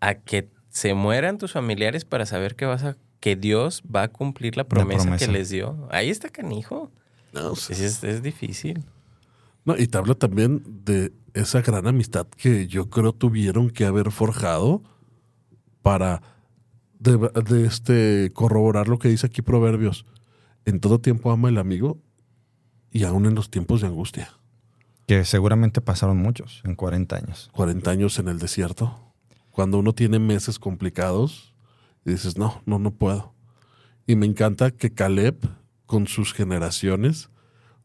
a 0.00 0.14
que 0.14 0.48
se 0.68 0.94
mueran 0.94 1.38
tus 1.38 1.52
familiares 1.52 2.04
para 2.04 2.26
saber 2.26 2.54
que 2.54 2.66
vas 2.66 2.84
a 2.84 2.96
que 3.20 3.34
Dios 3.34 3.82
va 3.92 4.02
a 4.04 4.08
cumplir 4.08 4.56
la 4.56 4.64
promesa, 4.64 5.02
promesa. 5.04 5.26
que 5.26 5.32
les 5.32 5.48
dio. 5.48 5.88
Ahí 5.90 6.10
está 6.10 6.28
canijo. 6.28 6.90
No, 7.32 7.56
sí. 7.56 7.72
Es, 7.72 7.80
es- 7.80 8.04
es 8.04 8.22
difícil. 8.22 8.84
No, 9.66 9.76
y 9.76 9.88
te 9.88 9.98
hablo 9.98 10.16
también 10.16 10.62
de 10.84 11.12
esa 11.34 11.60
gran 11.60 11.86
amistad 11.86 12.26
que 12.28 12.68
yo 12.68 12.88
creo 12.88 13.12
tuvieron 13.12 13.68
que 13.68 13.84
haber 13.84 14.12
forjado 14.12 14.82
para 15.82 16.22
de, 16.98 17.18
de 17.44 17.66
este 17.66 18.30
corroborar 18.32 18.88
lo 18.88 18.98
que 18.98 19.08
dice 19.08 19.26
aquí 19.26 19.42
Proverbios. 19.42 20.06
En 20.64 20.80
todo 20.80 21.00
tiempo 21.00 21.30
ama 21.30 21.48
el 21.48 21.58
amigo 21.58 22.00
y 22.90 23.04
aún 23.04 23.26
en 23.26 23.34
los 23.34 23.50
tiempos 23.50 23.80
de 23.80 23.88
angustia. 23.88 24.30
Que 25.06 25.24
seguramente 25.24 25.80
pasaron 25.80 26.16
muchos 26.16 26.62
en 26.64 26.76
40 26.76 27.16
años. 27.16 27.50
40 27.52 27.90
años 27.90 28.18
en 28.18 28.28
el 28.28 28.38
desierto. 28.38 29.12
Cuando 29.50 29.78
uno 29.78 29.94
tiene 29.94 30.18
meses 30.18 30.58
complicados 30.58 31.54
y 32.04 32.12
dices, 32.12 32.38
no, 32.38 32.62
no, 32.66 32.78
no 32.78 32.92
puedo. 32.92 33.34
Y 34.06 34.14
me 34.14 34.26
encanta 34.26 34.70
que 34.70 34.94
Caleb, 34.94 35.36
con 35.86 36.06
sus 36.06 36.32
generaciones, 36.32 37.30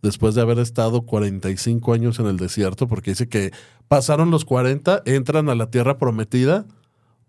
después 0.01 0.36
de 0.36 0.41
haber 0.41 0.60
estado 0.60 1.03
45 1.03 1.93
años 1.93 2.20
en 2.20 2.27
el 2.27 2.38
desierto, 2.38 2.88
porque 2.88 3.12
dice 3.12 3.29
que 3.29 3.51
pasaron 3.88 4.31
los 4.31 4.46
40, 4.46 5.03
entran 5.05 5.50
a 5.50 5.55
la 5.55 5.70
tierra 5.70 5.98
prometida, 5.98 6.65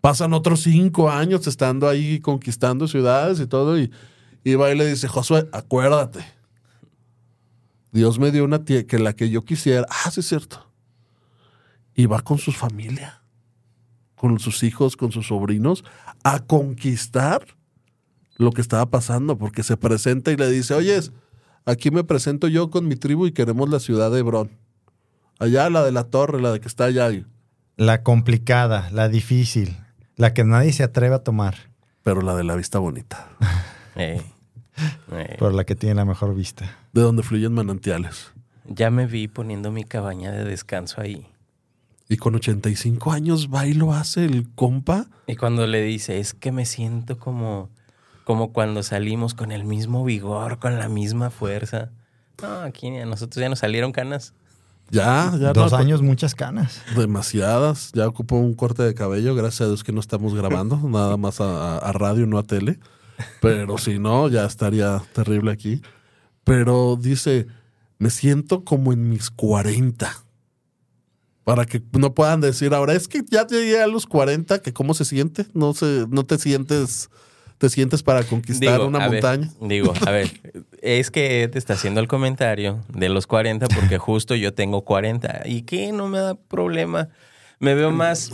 pasan 0.01 0.33
otros 0.33 0.61
5 0.61 1.09
años 1.09 1.47
estando 1.47 1.87
ahí 1.87 2.19
conquistando 2.19 2.87
ciudades 2.87 3.39
y 3.39 3.47
todo, 3.47 3.79
y, 3.79 3.91
y 4.43 4.55
va 4.55 4.71
y 4.71 4.77
le 4.77 4.87
dice, 4.87 5.07
Josué, 5.07 5.47
acuérdate, 5.51 6.25
Dios 7.93 8.17
me 8.17 8.31
dio 8.31 8.43
una 8.43 8.65
tía 8.65 8.87
que 8.87 8.97
la 8.97 9.13
que 9.13 9.29
yo 9.29 9.45
quisiera. 9.45 9.85
Ah, 9.87 10.09
sí 10.09 10.21
es 10.21 10.27
cierto. 10.27 10.67
Y 11.93 12.07
va 12.07 12.21
con 12.21 12.39
su 12.39 12.51
familia, 12.51 13.21
con 14.15 14.39
sus 14.39 14.63
hijos, 14.63 14.97
con 14.97 15.11
sus 15.11 15.27
sobrinos, 15.27 15.85
a 16.23 16.39
conquistar 16.39 17.45
lo 18.35 18.51
que 18.51 18.61
estaba 18.61 18.89
pasando, 18.89 19.37
porque 19.37 19.61
se 19.61 19.77
presenta 19.77 20.31
y 20.31 20.37
le 20.37 20.49
dice, 20.49 20.73
oyes, 20.73 21.11
aquí 21.65 21.91
me 21.91 22.03
presento 22.03 22.47
yo 22.47 22.69
con 22.69 22.87
mi 22.87 22.95
tribu 22.95 23.25
y 23.27 23.31
queremos 23.31 23.69
la 23.69 23.79
ciudad 23.79 24.11
de 24.11 24.19
Hebrón. 24.19 24.51
Allá 25.39 25.69
la 25.69 25.83
de 25.83 25.91
la 25.91 26.05
torre, 26.05 26.41
la 26.41 26.51
de 26.51 26.59
que 26.59 26.67
está 26.67 26.85
allá. 26.85 27.09
La 27.75 28.03
complicada, 28.03 28.89
la 28.91 29.09
difícil, 29.09 29.75
la 30.15 30.33
que 30.33 30.43
nadie 30.43 30.71
se 30.73 30.83
atreve 30.83 31.15
a 31.15 31.19
tomar, 31.23 31.55
Pero 32.03 32.21
la 32.21 32.35
de 32.35 32.43
la 32.43 32.55
vista 32.55 32.79
bonita, 32.79 33.29
Eh, 33.95 34.21
eh, 35.11 35.35
pero 35.37 35.51
la 35.51 35.65
que 35.65 35.75
tiene 35.75 35.93
la 35.95 36.05
mejor 36.05 36.33
vista. 36.35 36.77
de 36.93 37.01
donde 37.01 37.21
fluyen 37.21 37.53
manantiales. 37.53 38.31
ya 38.67 38.89
me 38.89 39.05
vi 39.05 39.27
poniendo 39.27 39.71
mi 39.71 39.83
cabaña 39.83 40.31
de 40.31 40.43
descanso 40.45 40.99
ahí. 41.01 41.27
Y 42.09 42.17
con 42.17 42.33
85 42.35 43.11
años 43.11 43.49
va 43.53 43.65
y 43.67 43.73
lo 43.73 43.93
hace 43.93 44.25
el 44.25 44.49
compa. 44.55 45.07
Y 45.27 45.35
cuando 45.35 45.65
le 45.67 45.81
dice, 45.83 46.19
es 46.19 46.33
que 46.33 46.51
me 46.51 46.65
siento 46.65 47.17
como, 47.19 47.69
como 48.23 48.53
cuando 48.53 48.83
salimos 48.83 49.33
con 49.33 49.51
el 49.51 49.65
mismo 49.65 50.03
vigor, 50.03 50.59
con 50.59 50.79
la 50.79 50.89
misma 50.89 51.29
fuerza. 51.29 51.91
No, 52.41 52.61
aquí 52.61 52.95
a 52.97 53.05
nosotros 53.05 53.41
ya 53.41 53.49
nos 53.49 53.59
salieron 53.59 53.91
canas. 53.91 54.33
Ya, 54.89 55.33
ya 55.39 55.53
Dos 55.53 55.71
no, 55.71 55.77
años, 55.77 56.01
muchas 56.01 56.35
canas. 56.35 56.81
Demasiadas. 56.95 57.91
Ya 57.93 58.07
ocupó 58.07 58.35
un 58.35 58.53
corte 58.53 58.83
de 58.83 58.93
cabello. 58.93 59.33
Gracias 59.33 59.61
a 59.61 59.67
Dios 59.67 59.83
que 59.83 59.91
no 59.91 59.99
estamos 59.99 60.35
grabando, 60.35 60.77
nada 60.83 61.17
más 61.17 61.41
a, 61.41 61.77
a 61.77 61.91
radio, 61.93 62.25
no 62.27 62.37
a 62.37 62.43
tele. 62.43 62.79
Pero 63.41 63.77
si 63.77 63.99
no, 63.99 64.27
ya 64.27 64.45
estaría 64.45 65.01
terrible 65.13 65.51
aquí. 65.51 65.81
Pero 66.43 66.97
dice, 66.99 67.47
me 67.97 68.09
siento 68.09 68.63
como 68.63 68.91
en 68.93 69.09
mis 69.09 69.29
40. 69.29 70.11
Para 71.43 71.65
que 71.65 71.81
no 71.93 72.13
puedan 72.13 72.41
decir 72.41 72.73
ahora, 72.73 72.93
es 72.93 73.07
que 73.07 73.21
ya 73.29 73.45
llegué 73.45 73.81
a 73.81 73.87
los 73.87 74.05
40, 74.05 74.61
que 74.61 74.73
cómo 74.73 74.93
se 74.93 75.05
siente. 75.05 75.45
No, 75.53 75.73
se, 75.73 76.05
no 76.09 76.25
te 76.25 76.37
sientes, 76.37 77.09
te 77.57 77.69
sientes 77.69 78.03
para 78.03 78.23
conquistar 78.23 78.73
Digo, 78.73 78.87
una 78.87 78.99
ver, 78.99 79.09
montaña. 79.23 79.51
digo, 79.61 79.93
a 80.05 80.11
ver, 80.11 80.31
es 80.81 81.11
que 81.11 81.47
te 81.51 81.57
está 81.59 81.73
haciendo 81.73 81.99
el 82.01 82.07
comentario 82.07 82.83
de 82.89 83.09
los 83.09 83.25
40 83.27 83.67
porque 83.67 83.97
justo 83.97 84.35
yo 84.35 84.53
tengo 84.53 84.83
40. 84.83 85.43
¿Y 85.45 85.61
qué? 85.63 85.91
No 85.91 86.07
me 86.07 86.19
da 86.19 86.35
problema. 86.35 87.09
Me 87.59 87.73
veo 87.75 87.91
más... 87.91 88.31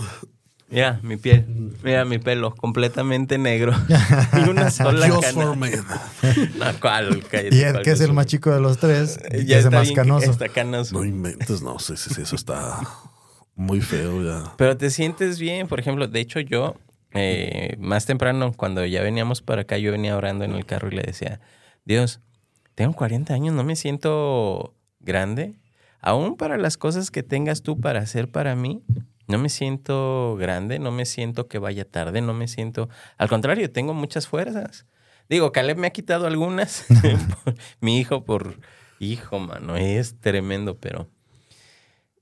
Mira, 0.72 1.00
mi 1.02 1.18
piel, 1.18 1.46
mira 1.84 2.06
mi 2.06 2.20
pelo, 2.20 2.54
completamente 2.56 3.40
negro. 3.40 3.74
y 4.46 4.48
una 4.50 4.70
sola 4.72 5.10
Just 5.10 5.24
cana. 5.24 5.46
for 5.48 5.58
men. 5.58 5.84
No, 6.60 6.66
¿cuál? 6.80 7.24
Cállate, 7.28 7.56
Y 7.56 7.62
Ed, 7.62 7.72
¿cuál 7.72 7.84
que 7.84 7.92
es 7.92 8.02
el 8.02 8.14
más 8.14 8.28
chico 8.28 8.52
de 8.52 8.60
los 8.60 8.78
tres, 8.78 9.20
y 9.32 9.46
Ya 9.46 9.58
es 9.58 9.66
el 9.66 9.70
está 9.70 9.70
más 9.72 9.84
bien- 9.88 9.96
canoso. 9.96 10.30
Está 10.30 10.48
canoso. 10.50 10.94
No 11.00 11.06
inventes, 11.06 11.64
no 11.64 11.80
sé 11.80 11.98
si 11.98 12.22
eso 12.22 12.36
está 12.36 12.82
muy 13.56 13.82
feo 13.82 14.24
ya. 14.24 14.54
Pero 14.58 14.78
te 14.78 14.92
sientes 14.92 15.40
bien, 15.40 15.68
por 15.68 15.80
ejemplo, 15.80 16.08
de 16.08 16.20
hecho 16.20 16.40
yo, 16.40 16.76
eh, 17.13 17.75
más 17.80 18.06
temprano, 18.06 18.54
cuando 18.56 18.86
ya 18.86 19.01
veníamos 19.01 19.42
para 19.42 19.63
acá, 19.63 19.78
yo 19.78 19.92
venía 19.92 20.16
orando 20.16 20.46
en 20.46 20.51
el 20.51 20.66
carro 20.66 20.89
y 20.89 20.96
le 20.96 21.01
decía, 21.01 21.39
Dios, 21.86 22.22
tengo 22.75 22.94
40 22.94 23.34
años, 23.34 23.54
no 23.54 23.63
me 23.63 23.75
siento 23.75 24.75
grande. 25.00 25.56
Aún 26.01 26.38
para 26.38 26.58
las 26.58 26.78
cosas 26.78 27.12
que 27.12 27.24
tengas 27.24 27.62
tú 27.62 27.80
para 27.80 28.00
hacer 28.00 28.32
para 28.32 28.56
mí, 28.56 28.84
no 29.28 29.38
me 29.38 29.50
siento 29.50 30.38
grande, 30.39 30.80
no 30.80 30.92
me 30.92 31.06
siento 31.06 31.48
que 31.48 31.60
vaya 31.60 31.86
tarde, 31.86 32.22
no 32.22 32.34
me 32.34 32.48
siento... 32.48 32.89
Al 33.18 33.30
contrario, 33.30 33.72
tengo 33.72 33.94
muchas 33.94 34.28
fuerzas. 34.28 34.86
Digo, 35.30 35.51
Caleb 35.51 35.78
me 35.78 35.88
ha 35.88 35.92
quitado 35.92 36.25
algunas. 36.25 36.86
Mi 37.82 38.00
hijo 38.00 38.24
por... 38.24 38.60
Hijo, 39.00 39.39
mano, 39.39 39.75
es 39.75 40.20
tremendo, 40.20 40.78
pero... 40.78 41.08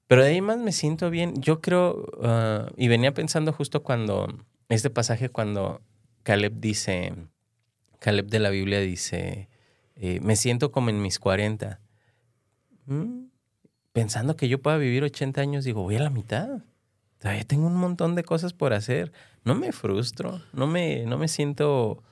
Pero 0.08 0.24
de 0.24 0.30
ahí 0.30 0.42
más 0.42 0.58
me 0.58 0.72
siento 0.72 1.10
bien. 1.10 1.42
Yo 1.42 1.62
creo, 1.62 2.06
ah, 2.24 2.68
y 2.78 2.88
venía 2.88 3.14
pensando 3.14 3.54
justo 3.54 3.84
cuando, 3.84 4.28
este 4.70 4.90
pasaje 4.90 5.30
cuando 5.30 5.82
Caleb 6.24 6.60
dice, 6.60 7.14
Caleb 8.00 8.28
de 8.28 8.40
la 8.40 8.50
Biblia 8.50 8.80
dice, 8.80 9.50
eh, 9.96 10.20
me 10.22 10.36
siento 10.36 10.72
como 10.72 10.90
en 10.90 11.02
mis 11.02 11.20
40. 11.20 11.80
Mm, 12.86 13.28
Pensando 13.98 14.36
que 14.36 14.48
yo 14.48 14.62
pueda 14.62 14.78
vivir 14.78 15.04
80 15.04 15.42
años, 15.42 15.66
digo, 15.66 15.82
voy 15.82 15.96
a 15.96 16.00
la 16.00 16.12
mitad. 16.12 16.60
Todavía 17.18 17.44
tengo 17.46 17.66
un 17.66 17.78
montón 17.78 18.14
de 18.14 18.24
cosas 18.24 18.54
por 18.54 18.74
hacer. 18.74 19.12
No 19.44 19.56
me 19.56 19.72
frustro, 19.72 20.40
no 20.54 20.68
me, 20.68 21.04
no 21.08 21.18
me 21.18 21.28
siento, 21.28 22.04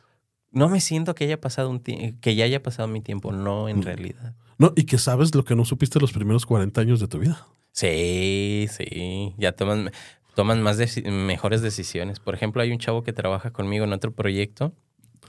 no 0.52 0.68
me 0.68 0.82
siento 0.82 1.14
que 1.14 1.26
haya 1.26 1.40
pasado 1.40 1.70
un 1.70 1.80
que 1.80 2.34
ya 2.36 2.46
haya 2.46 2.64
pasado 2.64 2.88
mi 2.88 3.02
tiempo, 3.02 3.32
no 3.32 3.70
en 3.70 3.84
realidad. 3.84 4.34
No, 4.58 4.74
y 4.76 4.86
que 4.86 4.98
sabes 4.98 5.36
lo 5.36 5.46
que 5.46 5.54
no 5.54 5.64
supiste 5.64 6.00
los 6.00 6.12
primeros 6.12 6.48
40 6.48 6.82
años 6.82 7.00
de 7.00 7.08
tu 7.08 7.20
vida. 7.20 7.46
Sí, 7.72 8.66
sí, 8.72 9.36
ya 9.38 9.52
toman, 9.52 9.92
toman 10.36 10.62
más 10.62 10.78
mejores 11.06 11.62
decisiones. 11.62 12.20
Por 12.20 12.36
ejemplo, 12.36 12.62
hay 12.62 12.72
un 12.72 12.80
chavo 12.80 13.04
que 13.04 13.14
trabaja 13.14 13.52
conmigo 13.52 13.86
en 13.86 13.94
otro 13.94 14.12
proyecto, 14.14 14.74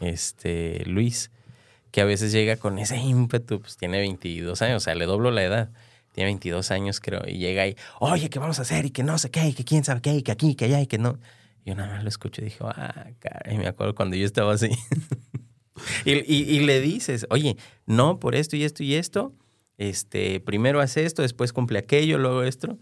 este 0.00 0.84
Luis, 0.86 1.30
que 1.90 2.00
a 2.00 2.04
veces 2.04 2.32
llega 2.32 2.56
con 2.56 2.78
ese 2.78 2.96
ímpetu, 2.98 3.60
pues 3.60 3.76
tiene 3.76 3.98
22 3.98 4.60
años, 4.62 4.76
o 4.82 4.84
sea, 4.84 4.94
le 4.94 5.06
doblo 5.06 5.30
la 5.30 5.42
edad. 5.44 5.70
Tiene 6.12 6.28
22 6.30 6.70
años, 6.70 6.98
creo, 7.00 7.20
y 7.26 7.36
llega 7.36 7.62
ahí, 7.62 7.76
oye, 8.00 8.30
¿qué 8.30 8.38
vamos 8.38 8.58
a 8.58 8.62
hacer? 8.62 8.86
Y 8.86 8.90
que 8.90 9.02
no 9.02 9.18
sé 9.18 9.30
qué, 9.30 9.48
y 9.48 9.52
que 9.52 9.64
quién 9.64 9.84
sabe 9.84 10.00
qué, 10.00 10.14
y 10.14 10.22
que 10.22 10.32
aquí, 10.32 10.54
que 10.54 10.64
allá, 10.64 10.80
y 10.80 10.86
que 10.86 10.96
no. 10.96 11.18
Yo 11.66 11.74
nada 11.74 11.92
más 11.96 12.02
lo 12.04 12.08
escucho 12.08 12.40
y 12.40 12.44
dije, 12.44 12.56
ah, 12.62 13.08
caray, 13.18 13.58
me 13.58 13.66
acuerdo 13.66 13.94
cuando 13.94 14.16
yo 14.16 14.24
estaba 14.24 14.54
así. 14.54 14.70
y, 16.06 16.12
y- 16.12 16.56
y 16.56 16.60
le 16.60 16.80
dices, 16.80 17.26
oye, 17.28 17.58
no, 17.84 18.18
por 18.18 18.34
esto 18.34 18.56
y 18.56 18.64
esto 18.64 18.82
y 18.82 18.94
esto, 18.94 19.34
este, 19.76 20.40
primero 20.40 20.80
hace 20.80 21.04
esto, 21.04 21.20
después 21.20 21.52
cumple 21.52 21.78
aquello, 21.78 22.16
luego 22.16 22.44
esto, 22.44 22.78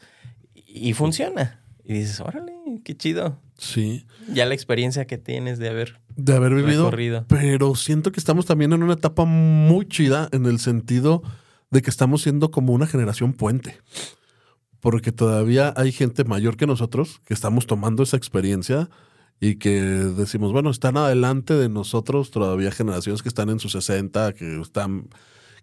y, 0.55 0.91
y 0.91 0.93
funciona. 0.93 1.64
Y 1.85 1.95
dices, 1.95 2.21
órale, 2.21 2.53
qué 2.85 2.97
chido. 2.97 3.41
Sí. 3.59 4.07
Ya 4.33 4.47
la 4.47 4.55
experiencia 4.55 5.07
que 5.07 5.19
tienes 5.19 5.59
de 5.59 5.69
haber 5.69 6.01
De 6.17 6.35
haber 6.35 6.55
vivido. 6.55 6.85
recorrido. 6.85 7.27
Pero 7.29 7.75
siento 7.75 8.11
que 8.11 8.21
estamos 8.21 8.47
también 8.47 8.73
en 8.73 8.83
una 8.83 8.95
etapa 8.95 9.25
muy 9.25 9.87
chida 9.87 10.29
en 10.33 10.47
el 10.47 10.59
sentido 10.59 11.23
de 11.71 11.83
que 11.83 11.91
estamos 11.91 12.23
siendo 12.23 12.51
como 12.51 12.73
una 12.73 12.87
generación 12.87 13.33
puente. 13.35 13.79
Porque 14.81 15.13
todavía 15.13 15.73
hay 15.77 15.93
gente 15.93 16.25
mayor 16.25 16.57
que 16.57 16.67
nosotros 16.67 17.21
que 17.25 17.35
estamos 17.35 17.67
tomando 17.67 18.03
esa 18.03 18.17
experiencia 18.17 18.89
y 19.41 19.57
que 19.57 19.81
decimos, 19.81 20.53
bueno, 20.53 20.71
están 20.71 20.97
adelante 20.97 21.55
de 21.55 21.69
nosotros 21.69 22.31
todavía 22.31 22.71
generaciones 22.71 23.23
que 23.23 23.29
están 23.29 23.51
en 23.51 23.61
sus 23.61 23.73
60, 23.73 24.33
que 24.35 24.61
están, 24.61 25.09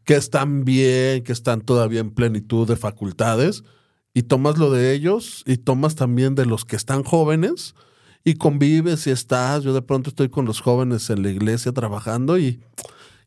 que 0.03 0.15
están 0.15 0.65
bien, 0.65 1.23
que 1.23 1.31
están 1.31 1.61
todavía 1.61 1.99
en 1.99 2.11
plenitud 2.11 2.67
de 2.67 2.75
facultades. 2.75 3.63
Y 4.13 4.23
tomas 4.23 4.57
lo 4.57 4.71
de 4.71 4.93
ellos 4.93 5.43
y 5.45 5.57
tomas 5.57 5.95
también 5.95 6.35
de 6.35 6.45
los 6.45 6.65
que 6.65 6.75
están 6.75 7.03
jóvenes 7.03 7.75
y 8.23 8.35
convives 8.35 9.07
y 9.07 9.11
estás. 9.11 9.63
Yo 9.63 9.73
de 9.73 9.81
pronto 9.81 10.09
estoy 10.09 10.29
con 10.29 10.45
los 10.45 10.59
jóvenes 10.61 11.09
en 11.09 11.23
la 11.23 11.29
iglesia 11.29 11.71
trabajando 11.71 12.37
y 12.37 12.59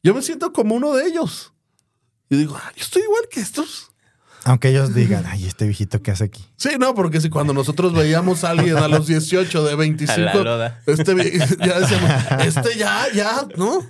yo 0.03 0.15
me 0.15 0.23
siento 0.23 0.53
como 0.53 0.75
uno 0.75 0.93
de 0.95 1.07
ellos. 1.07 1.53
Y 2.29 2.37
digo, 2.37 2.57
"Ah, 2.57 2.73
yo 2.77 2.83
estoy 2.83 3.03
igual 3.03 3.23
que 3.31 3.41
estos. 3.41 3.91
Aunque 4.47 4.69
ellos 4.69 4.95
digan, 4.95 5.25
ay, 5.27 5.47
este 5.47 5.65
viejito 5.65 6.03
que 6.03 6.11
hace 6.11 6.25
aquí. 6.25 6.45
Sí, 6.57 6.71
no, 6.79 6.95
porque 6.95 7.19
si 7.23 7.31
cuando 7.31 7.55
nosotros 7.55 7.95
veíamos 7.95 8.45
a 8.45 8.51
alguien 8.51 8.77
a 8.77 8.89
los 8.89 9.07
18 9.07 9.65
de 9.65 9.73
a 9.73 9.77
25, 9.77 10.21
la 10.21 10.35
loda. 10.35 10.83
este 10.87 11.15
ya 11.67 11.81
decíamos, 11.81 12.11
este 12.47 12.79
ya, 12.79 13.07
ya, 13.15 13.49
¿no? 13.57 13.81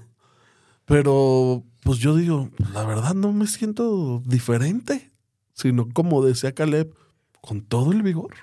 Pero 0.85 1.65
pues 1.83 1.99
yo 1.99 2.15
digo, 2.15 2.51
la 2.73 2.85
verdad 2.85 3.15
no 3.15 3.33
me 3.33 3.49
siento 3.49 4.23
diferente, 4.27 5.13
sino 5.55 5.89
como 5.89 6.25
decía 6.25 6.53
Caleb, 6.53 6.95
con 7.41 7.63
todo 7.63 7.93
el 7.93 8.03
vigor. 8.03 8.35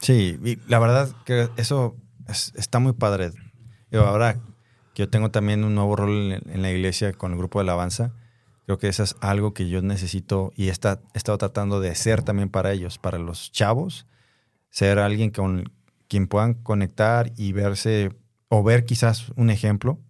Sí, 0.00 0.38
y 0.42 0.56
la 0.68 0.78
verdad 0.78 1.14
que 1.24 1.48
eso 1.56 1.96
es- 2.28 2.52
está 2.56 2.78
muy 2.78 2.92
padre. 2.92 3.32
Digo, 3.90 4.04
ahora 4.04 4.34
que 4.94 5.02
yo 5.02 5.08
tengo 5.08 5.30
también 5.30 5.64
un 5.64 5.74
nuevo 5.74 5.96
rol 5.96 6.32
en, 6.32 6.62
la 6.62 6.70
iglesia 6.70 7.12
con 7.12 7.32
el 7.32 7.38
grupo 7.38 7.58
de 7.58 7.64
alabanza, 7.64 8.12
creo 8.66 8.78
que 8.78 8.88
eso 8.88 9.02
es 9.02 9.16
algo 9.20 9.52
que 9.52 9.68
yo 9.68 9.82
necesito 9.82 10.52
y 10.56 10.68
he 10.68 10.70
estado 10.70 11.38
tratando 11.38 11.80
de 11.80 11.94
ser 11.94 12.22
también 12.22 12.48
para 12.48 12.72
ellos, 12.72 12.98
para 12.98 13.18
los 13.18 13.52
chavos, 13.52 14.06
ser 14.70 14.98
alguien 14.98 15.30
con 15.30 15.72
quien 16.08 16.26
puedan 16.28 16.54
conectar 16.54 17.32
y 17.36 17.52
verse 17.52 18.10
o 18.48 18.62
ver 18.62 18.84
quizás 18.84 19.30
un 19.36 19.50
ejemplo, 19.50 20.00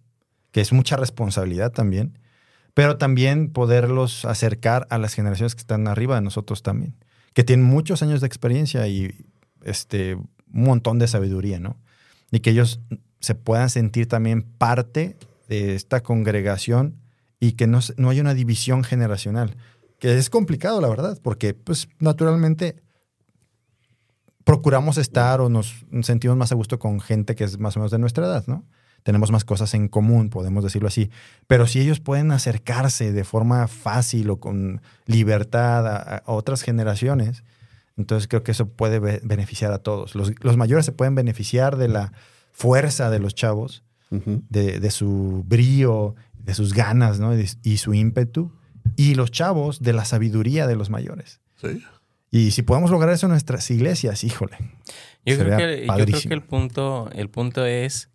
que 0.51 0.61
es 0.61 0.71
mucha 0.71 0.97
responsabilidad 0.97 1.71
también, 1.71 2.19
pero 2.75 2.97
también 2.97 3.49
poderlos 3.49 4.25
acercar 4.25 4.85
a 4.91 4.99
las 4.99 5.15
generaciones 5.15 5.55
que 5.55 5.61
están 5.61 5.87
arriba 5.87 6.15
de 6.15 6.21
nosotros 6.21 6.61
también, 6.61 6.93
que 7.33 7.45
tienen 7.45 7.65
muchos 7.65 8.03
años 8.03 8.19
de 8.19 8.27
experiencia 8.27 8.85
y 8.87 9.25
este, 9.63 10.15
un 10.15 10.27
montón 10.51 10.99
de 10.99 11.07
sabiduría, 11.07 11.57
¿no? 11.57 11.77
Y 12.31 12.41
que 12.41 12.49
ellos 12.51 12.81
se 13.21 13.33
puedan 13.33 13.69
sentir 13.69 14.07
también 14.07 14.43
parte 14.43 15.15
de 15.47 15.73
esta 15.73 16.03
congregación 16.03 16.97
y 17.39 17.53
que 17.53 17.65
no, 17.65 17.79
no 17.95 18.09
haya 18.09 18.21
una 18.21 18.33
división 18.33 18.83
generacional, 18.83 19.55
que 19.97 20.17
es 20.17 20.29
complicado, 20.29 20.81
la 20.81 20.89
verdad, 20.89 21.17
porque 21.23 21.53
pues 21.53 21.87
naturalmente 21.99 22.83
procuramos 24.43 24.97
estar 24.97 25.39
o 25.39 25.47
nos 25.47 25.85
sentimos 26.01 26.35
más 26.35 26.51
a 26.51 26.55
gusto 26.55 26.77
con 26.77 26.99
gente 26.99 27.35
que 27.35 27.45
es 27.45 27.57
más 27.57 27.77
o 27.77 27.79
menos 27.79 27.91
de 27.91 27.99
nuestra 27.99 28.25
edad, 28.25 28.43
¿no? 28.47 28.65
Tenemos 29.05 29.29
más 29.31 29.45
cosas 29.45 29.75
en 29.75 29.87
común, 29.87 30.31
podemos 30.31 30.63
decirlo 30.63 30.87
así. 30.87 31.11
Pero 31.45 31.67
si 31.67 31.79
ellos 31.79 31.99
pueden 31.99 32.31
acercarse 32.31 33.13
de 33.13 33.23
forma 33.23 33.67
fácil 33.67 34.31
o 34.31 34.39
con 34.39 34.81
libertad 35.05 35.85
a, 35.85 36.17
a 36.17 36.23
otras 36.25 36.63
generaciones, 36.63 37.43
entonces 37.97 38.27
creo 38.27 38.41
que 38.41 38.51
eso 38.51 38.67
puede 38.67 38.97
be- 38.97 39.21
beneficiar 39.23 39.71
a 39.73 39.77
todos. 39.77 40.15
Los, 40.15 40.33
los 40.43 40.57
mayores 40.57 40.85
se 40.85 40.91
pueden 40.91 41.13
beneficiar 41.13 41.77
de 41.77 41.87
la 41.87 42.13
fuerza 42.51 43.11
de 43.11 43.19
los 43.19 43.35
chavos, 43.35 43.83
de, 44.09 44.79
de 44.79 44.91
su 44.91 45.43
brío, 45.45 46.15
de 46.39 46.55
sus 46.55 46.73
ganas 46.73 47.19
¿no? 47.19 47.37
y, 47.39 47.47
y 47.61 47.77
su 47.77 47.93
ímpetu. 47.93 48.51
Y 48.95 49.13
los 49.13 49.29
chavos 49.29 49.81
de 49.81 49.93
la 49.93 50.03
sabiduría 50.05 50.65
de 50.65 50.75
los 50.75 50.89
mayores. 50.89 51.41
Sí. 51.61 51.83
Y 52.31 52.51
si 52.51 52.63
podemos 52.63 52.89
lograr 52.89 53.13
eso 53.13 53.27
en 53.27 53.31
nuestras 53.31 53.69
iglesias, 53.69 54.23
híjole. 54.23 54.57
Yo 55.25 55.37
creo, 55.37 55.57
que, 55.57 55.85
yo 55.85 55.93
creo 56.05 56.21
que 56.21 56.33
el 56.33 56.41
punto, 56.41 57.09
el 57.13 57.29
punto 57.29 57.65
es 57.65 58.09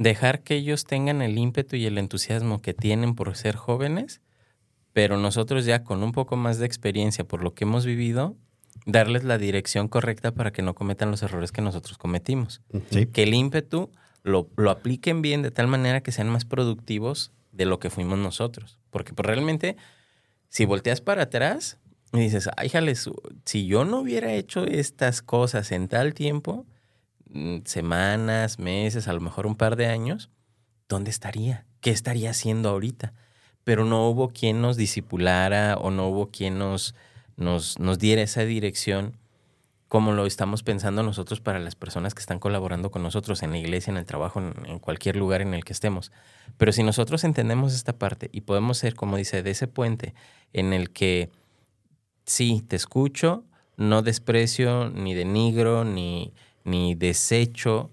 dejar 0.00 0.40
que 0.40 0.56
ellos 0.56 0.84
tengan 0.84 1.20
el 1.20 1.36
ímpetu 1.36 1.76
y 1.76 1.84
el 1.84 1.98
entusiasmo 1.98 2.62
que 2.62 2.72
tienen 2.72 3.14
por 3.14 3.36
ser 3.36 3.54
jóvenes, 3.54 4.22
pero 4.94 5.18
nosotros 5.18 5.66
ya 5.66 5.84
con 5.84 6.02
un 6.02 6.12
poco 6.12 6.36
más 6.36 6.58
de 6.58 6.64
experiencia 6.64 7.24
por 7.24 7.44
lo 7.44 7.52
que 7.52 7.64
hemos 7.64 7.84
vivido, 7.84 8.34
darles 8.86 9.24
la 9.24 9.36
dirección 9.36 9.88
correcta 9.88 10.32
para 10.32 10.52
que 10.52 10.62
no 10.62 10.74
cometan 10.74 11.10
los 11.10 11.22
errores 11.22 11.52
que 11.52 11.60
nosotros 11.60 11.98
cometimos. 11.98 12.62
Sí. 12.90 13.06
Que 13.06 13.24
el 13.24 13.34
ímpetu 13.34 13.90
lo, 14.22 14.48
lo 14.56 14.70
apliquen 14.70 15.20
bien 15.20 15.42
de 15.42 15.50
tal 15.50 15.66
manera 15.66 16.00
que 16.00 16.12
sean 16.12 16.30
más 16.30 16.46
productivos 16.46 17.30
de 17.52 17.66
lo 17.66 17.78
que 17.78 17.90
fuimos 17.90 18.18
nosotros. 18.18 18.78
Porque 18.88 19.12
pues, 19.12 19.26
realmente, 19.26 19.76
si 20.48 20.64
volteas 20.64 21.02
para 21.02 21.24
atrás 21.24 21.76
y 22.14 22.20
dices, 22.20 22.48
ay, 22.56 22.70
jales, 22.70 23.10
si 23.44 23.66
yo 23.66 23.84
no 23.84 24.00
hubiera 24.00 24.32
hecho 24.32 24.64
estas 24.64 25.20
cosas 25.20 25.72
en 25.72 25.88
tal 25.88 26.14
tiempo, 26.14 26.64
semanas, 27.64 28.58
meses, 28.58 29.08
a 29.08 29.12
lo 29.12 29.20
mejor 29.20 29.46
un 29.46 29.56
par 29.56 29.76
de 29.76 29.86
años, 29.86 30.30
¿dónde 30.88 31.10
estaría? 31.10 31.66
¿Qué 31.80 31.90
estaría 31.90 32.30
haciendo 32.30 32.68
ahorita? 32.68 33.12
Pero 33.64 33.84
no 33.84 34.08
hubo 34.08 34.30
quien 34.30 34.60
nos 34.60 34.76
disipulara 34.76 35.76
o 35.76 35.90
no 35.90 36.08
hubo 36.08 36.30
quien 36.30 36.58
nos, 36.58 36.94
nos, 37.36 37.78
nos 37.78 37.98
diera 37.98 38.22
esa 38.22 38.42
dirección 38.42 39.16
como 39.90 40.12
lo 40.12 40.24
estamos 40.24 40.62
pensando 40.62 41.02
nosotros 41.02 41.40
para 41.40 41.58
las 41.58 41.74
personas 41.74 42.14
que 42.14 42.20
están 42.20 42.38
colaborando 42.38 42.92
con 42.92 43.02
nosotros 43.02 43.42
en 43.42 43.50
la 43.50 43.58
iglesia, 43.58 43.90
en 43.90 43.96
el 43.96 44.06
trabajo, 44.06 44.40
en 44.40 44.78
cualquier 44.78 45.16
lugar 45.16 45.42
en 45.42 45.52
el 45.52 45.64
que 45.64 45.72
estemos. 45.72 46.12
Pero 46.58 46.70
si 46.70 46.84
nosotros 46.84 47.24
entendemos 47.24 47.74
esta 47.74 47.98
parte 47.98 48.30
y 48.32 48.42
podemos 48.42 48.78
ser, 48.78 48.94
como 48.94 49.16
dice, 49.16 49.42
de 49.42 49.50
ese 49.50 49.66
puente 49.66 50.14
en 50.52 50.72
el 50.72 50.90
que 50.90 51.30
sí, 52.24 52.64
te 52.68 52.76
escucho, 52.76 53.42
no 53.76 54.02
desprecio, 54.02 54.90
ni 54.90 55.14
denigro, 55.14 55.84
ni, 55.84 56.32
ni 56.64 56.94
desecho 56.94 57.90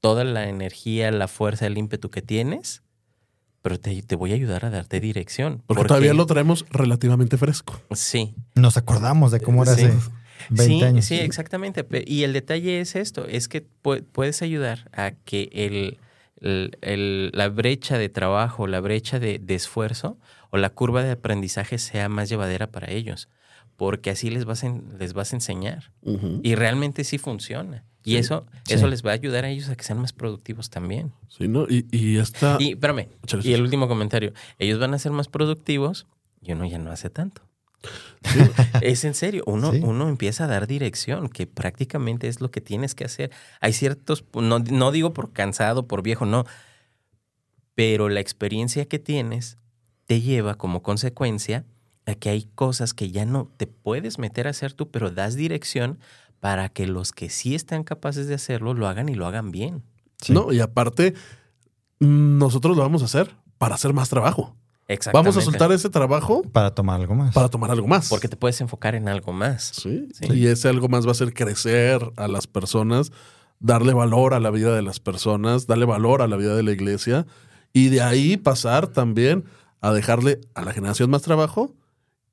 toda 0.00 0.24
la 0.24 0.48
energía, 0.48 1.10
la 1.10 1.28
fuerza, 1.28 1.66
el 1.66 1.78
ímpetu 1.78 2.10
que 2.10 2.22
tienes, 2.22 2.82
pero 3.62 3.78
te, 3.78 4.02
te 4.02 4.16
voy 4.16 4.32
a 4.32 4.34
ayudar 4.34 4.64
a 4.64 4.70
darte 4.70 4.98
dirección. 5.00 5.62
Porque 5.66 5.84
todavía 5.84 6.14
lo 6.14 6.26
traemos 6.26 6.66
relativamente 6.70 7.36
fresco. 7.38 7.80
Sí, 7.92 8.34
Nos 8.56 8.76
acordamos 8.76 9.30
de 9.30 9.40
cómo 9.40 9.62
era 9.62 9.74
Sí. 9.76 9.84
hace 9.84 9.98
20 10.50 10.64
sí, 10.78 10.82
años. 10.84 11.04
Sí, 11.04 11.14
exactamente. 11.20 11.86
Y 12.06 12.24
el 12.24 12.32
detalle 12.32 12.80
es 12.80 12.96
esto, 12.96 13.26
es 13.26 13.46
que 13.48 13.64
pu- 13.84 14.04
puedes 14.10 14.42
ayudar 14.42 14.90
a 14.92 15.12
que 15.12 15.48
el, 15.52 15.98
el- 16.40 16.76
el- 16.80 17.30
la 17.32 17.48
brecha 17.48 17.96
de 17.98 18.08
trabajo, 18.08 18.66
la 18.66 18.80
brecha 18.80 19.20
de, 19.20 19.38
de 19.38 19.54
esfuerzo 19.54 20.18
o 20.50 20.56
la 20.56 20.70
curva 20.70 21.04
de 21.04 21.12
aprendizaje 21.12 21.78
sea 21.78 22.08
más 22.08 22.28
llevadera 22.28 22.66
para 22.66 22.90
ellos, 22.90 23.28
porque 23.76 24.10
así 24.10 24.30
les 24.30 24.44
vas, 24.44 24.62
en- 24.64 24.84
les 24.98 25.12
vas 25.12 25.32
a 25.32 25.36
enseñar. 25.36 25.92
Y 26.42 26.54
realmente 26.54 27.04
sí 27.04 27.18
funciona. 27.18 27.84
Y 28.04 28.12
Sí. 28.12 28.16
eso, 28.16 28.46
Sí. 28.64 28.74
eso 28.74 28.88
les 28.88 29.04
va 29.06 29.10
a 29.10 29.14
ayudar 29.14 29.44
a 29.44 29.48
ellos 29.50 29.68
a 29.68 29.76
que 29.76 29.84
sean 29.84 29.98
más 30.00 30.12
productivos 30.12 30.70
también. 30.70 31.12
Sí, 31.28 31.46
¿no? 31.48 31.64
Y, 31.68 31.86
y 31.92 32.18
esta. 32.18 32.56
Y 32.58 32.72
espérame, 32.72 33.08
y 33.44 33.52
el 33.52 33.62
último 33.62 33.86
comentario, 33.88 34.32
ellos 34.58 34.78
van 34.80 34.92
a 34.94 34.98
ser 34.98 35.12
más 35.12 35.28
productivos 35.28 36.06
y 36.40 36.52
uno 36.52 36.64
ya 36.66 36.78
no 36.78 36.90
hace 36.90 37.10
tanto. 37.10 37.42
es 38.82 39.04
en 39.04 39.14
serio, 39.14 39.42
uno, 39.46 39.72
Sí. 39.72 39.80
uno 39.82 40.08
empieza 40.08 40.44
a 40.44 40.46
dar 40.48 40.66
dirección, 40.68 41.28
que 41.28 41.46
prácticamente 41.48 42.28
es 42.28 42.40
lo 42.40 42.50
que 42.50 42.60
tienes 42.60 42.94
que 42.94 43.04
hacer. 43.04 43.30
Hay 43.60 43.72
ciertos, 43.72 44.24
no, 44.34 44.58
no 44.60 44.90
digo 44.92 45.12
por 45.12 45.32
cansado, 45.32 45.86
por 45.88 46.02
viejo, 46.02 46.24
no, 46.26 46.44
pero 47.74 48.08
la 48.08 48.20
experiencia 48.20 48.84
que 48.86 48.98
tienes 48.98 49.58
te 50.06 50.20
lleva 50.20 50.56
como 50.56 50.82
consecuencia 50.82 51.64
que 52.04 52.30
hay 52.30 52.48
cosas 52.54 52.94
que 52.94 53.10
ya 53.10 53.24
no 53.24 53.50
te 53.56 53.66
puedes 53.66 54.18
meter 54.18 54.46
a 54.46 54.50
hacer 54.50 54.72
tú, 54.72 54.90
pero 54.90 55.10
das 55.10 55.34
dirección 55.34 55.98
para 56.40 56.68
que 56.68 56.86
los 56.86 57.12
que 57.12 57.30
sí 57.30 57.54
están 57.54 57.84
capaces 57.84 58.26
de 58.26 58.34
hacerlo 58.34 58.74
lo 58.74 58.88
hagan 58.88 59.08
y 59.08 59.14
lo 59.14 59.26
hagan 59.26 59.52
bien. 59.52 59.82
Sí. 60.20 60.32
No, 60.32 60.52
y 60.52 60.60
aparte, 60.60 61.14
nosotros 62.00 62.76
lo 62.76 62.82
vamos 62.82 63.02
a 63.02 63.04
hacer 63.04 63.34
para 63.58 63.76
hacer 63.76 63.92
más 63.92 64.08
trabajo. 64.08 64.56
Exactamente. 64.88 65.30
Vamos 65.30 65.36
a 65.36 65.50
soltar 65.50 65.72
ese 65.72 65.88
trabajo 65.88 66.42
Para 66.52 66.74
tomar 66.74 67.00
algo 67.00 67.14
más. 67.14 67.32
para 67.32 67.48
tomar 67.48 67.70
algo 67.70 67.86
más. 67.86 68.08
Porque 68.08 68.28
te 68.28 68.36
puedes 68.36 68.60
enfocar 68.60 68.94
en 68.94 69.08
algo 69.08 69.32
más. 69.32 69.72
Sí. 69.74 70.08
Sí. 70.12 70.26
Y 70.34 70.46
ese 70.48 70.68
algo 70.68 70.88
más 70.88 71.06
va 71.06 71.10
a 71.10 71.12
hacer 71.12 71.32
crecer 71.32 72.02
a 72.16 72.26
las 72.28 72.46
personas, 72.48 73.12
darle 73.60 73.94
valor 73.94 74.34
a 74.34 74.40
la 74.40 74.50
vida 74.50 74.74
de 74.74 74.82
las 74.82 74.98
personas, 74.98 75.66
darle 75.68 75.84
valor 75.86 76.20
a 76.20 76.26
la 76.26 76.36
vida 76.36 76.56
de 76.56 76.64
la 76.64 76.72
iglesia 76.72 77.26
y 77.72 77.88
de 77.88 78.02
ahí 78.02 78.36
pasar 78.36 78.88
también 78.88 79.44
a 79.80 79.92
dejarle 79.92 80.40
a 80.54 80.62
la 80.62 80.72
generación 80.72 81.08
más 81.10 81.22
trabajo 81.22 81.74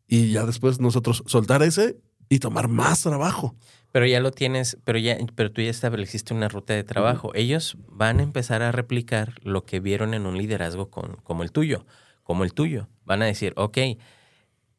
y 0.09 0.31
ya 0.31 0.45
después 0.45 0.79
nosotros 0.79 1.23
soltar 1.27 1.61
ese 1.61 1.97
y 2.29 2.39
tomar 2.39 2.67
más 2.67 3.03
trabajo. 3.03 3.55
Pero 3.91 4.07
ya 4.07 4.19
lo 4.19 4.31
tienes, 4.31 4.77
pero 4.83 4.97
ya, 4.97 5.17
pero 5.35 5.51
tú 5.51 5.61
ya 5.61 5.69
estableciste 5.69 6.33
una 6.33 6.47
ruta 6.47 6.73
de 6.73 6.83
trabajo. 6.83 7.31
Ellos 7.35 7.77
van 7.87 8.19
a 8.19 8.23
empezar 8.23 8.63
a 8.63 8.71
replicar 8.71 9.35
lo 9.43 9.65
que 9.65 9.79
vieron 9.79 10.13
en 10.15 10.25
un 10.25 10.37
liderazgo 10.37 10.89
con, 10.89 11.17
como 11.23 11.43
el 11.43 11.51
tuyo, 11.51 11.85
como 12.23 12.43
el 12.43 12.53
tuyo. 12.53 12.87
Van 13.05 13.21
a 13.21 13.25
decir, 13.25 13.53
ok, 13.55 13.77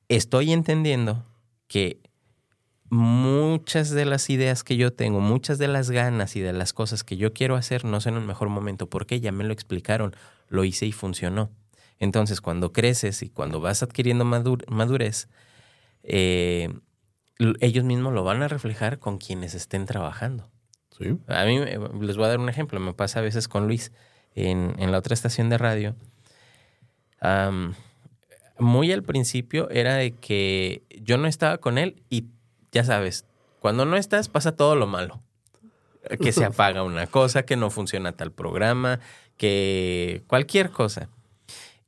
estoy 0.08 0.52
entendiendo 0.52 1.24
que 1.68 2.00
muchas 2.88 3.90
de 3.90 4.04
las 4.04 4.30
ideas 4.30 4.64
que 4.64 4.76
yo 4.76 4.92
tengo, 4.92 5.20
muchas 5.20 5.58
de 5.58 5.68
las 5.68 5.90
ganas 5.90 6.34
y 6.34 6.40
de 6.40 6.52
las 6.52 6.72
cosas 6.72 7.04
que 7.04 7.16
yo 7.16 7.32
quiero 7.32 7.54
hacer 7.54 7.84
no 7.84 8.00
son 8.00 8.14
en 8.14 8.22
el 8.22 8.26
mejor 8.26 8.48
momento 8.48 8.88
porque 8.88 9.20
ya 9.20 9.30
me 9.30 9.44
lo 9.44 9.52
explicaron, 9.52 10.14
lo 10.48 10.64
hice 10.64 10.86
y 10.86 10.92
funcionó. 10.92 11.50
Entonces, 12.00 12.40
cuando 12.40 12.72
creces 12.72 13.22
y 13.22 13.28
cuando 13.30 13.60
vas 13.60 13.82
adquiriendo 13.84 14.24
madur- 14.24 14.66
madurez, 14.68 15.28
eh, 16.02 16.72
ellos 17.60 17.84
mismos 17.84 18.12
lo 18.12 18.24
van 18.24 18.42
a 18.42 18.48
reflejar 18.48 18.98
con 18.98 19.18
quienes 19.18 19.54
estén 19.54 19.86
trabajando. 19.86 20.50
Sí. 20.98 21.16
A 21.28 21.44
mí 21.44 21.58
eh, 21.58 21.78
les 22.00 22.16
voy 22.16 22.24
a 22.26 22.28
dar 22.30 22.40
un 22.40 22.48
ejemplo. 22.48 22.80
Me 22.80 22.92
pasa 22.94 23.20
a 23.20 23.22
veces 23.22 23.46
con 23.48 23.66
Luis 23.68 23.92
en, 24.34 24.74
en 24.78 24.90
la 24.92 24.98
otra 24.98 25.14
estación 25.14 25.48
de 25.50 25.58
radio. 25.58 25.94
Muy 28.58 28.92
al 28.92 29.02
principio 29.02 29.70
era 29.70 29.94
de 29.94 30.12
que 30.12 30.82
yo 31.02 31.16
no 31.16 31.26
estaba 31.26 31.58
con 31.58 31.78
él 31.78 32.02
y 32.10 32.26
ya 32.72 32.84
sabes, 32.84 33.24
cuando 33.60 33.84
no 33.86 33.96
estás 33.96 34.28
pasa 34.28 34.52
todo 34.56 34.74
lo 34.76 34.86
malo. 34.86 35.22
Que 36.20 36.32
se 36.32 36.44
apaga 36.46 36.82
una 36.82 37.06
cosa, 37.06 37.44
que 37.44 37.56
no 37.56 37.70
funciona 37.70 38.12
tal 38.12 38.32
programa, 38.32 39.00
que 39.36 40.22
cualquier 40.26 40.70
cosa. 40.70 41.08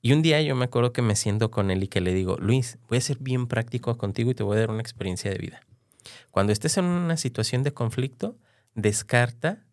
Y 0.05 0.13
un 0.13 0.21
día 0.21 0.43
yo 0.43 0.57
me 0.57 0.65
acuerdo 0.65 0.93
que 0.93 1.01
me 1.01 1.15
siento 1.15 1.53
con 1.53 1.71
él 1.71 1.85
y 1.85 1.89
que 1.89 2.01
le 2.01 2.13
digo, 2.13 2.37
Luis, 2.39 2.77
voy 2.89 2.99
a 2.99 3.01
ser 3.01 3.19
bien 3.21 3.47
práctico 3.47 3.97
contigo 3.97 4.33
y 4.33 4.35
te 4.35 4.43
voy 4.43 4.57
a 4.57 4.61
dar 4.61 4.71
una 4.71 4.81
experiencia 4.83 5.31
de 5.31 5.39
vida. 5.39 5.61
Cuando 6.33 6.53
estés 6.53 6.77
en 6.77 6.87
una 6.87 7.17
situación 7.17 7.63
de 7.63 7.73
conflicto, 7.73 8.37
descarta 8.75 9.65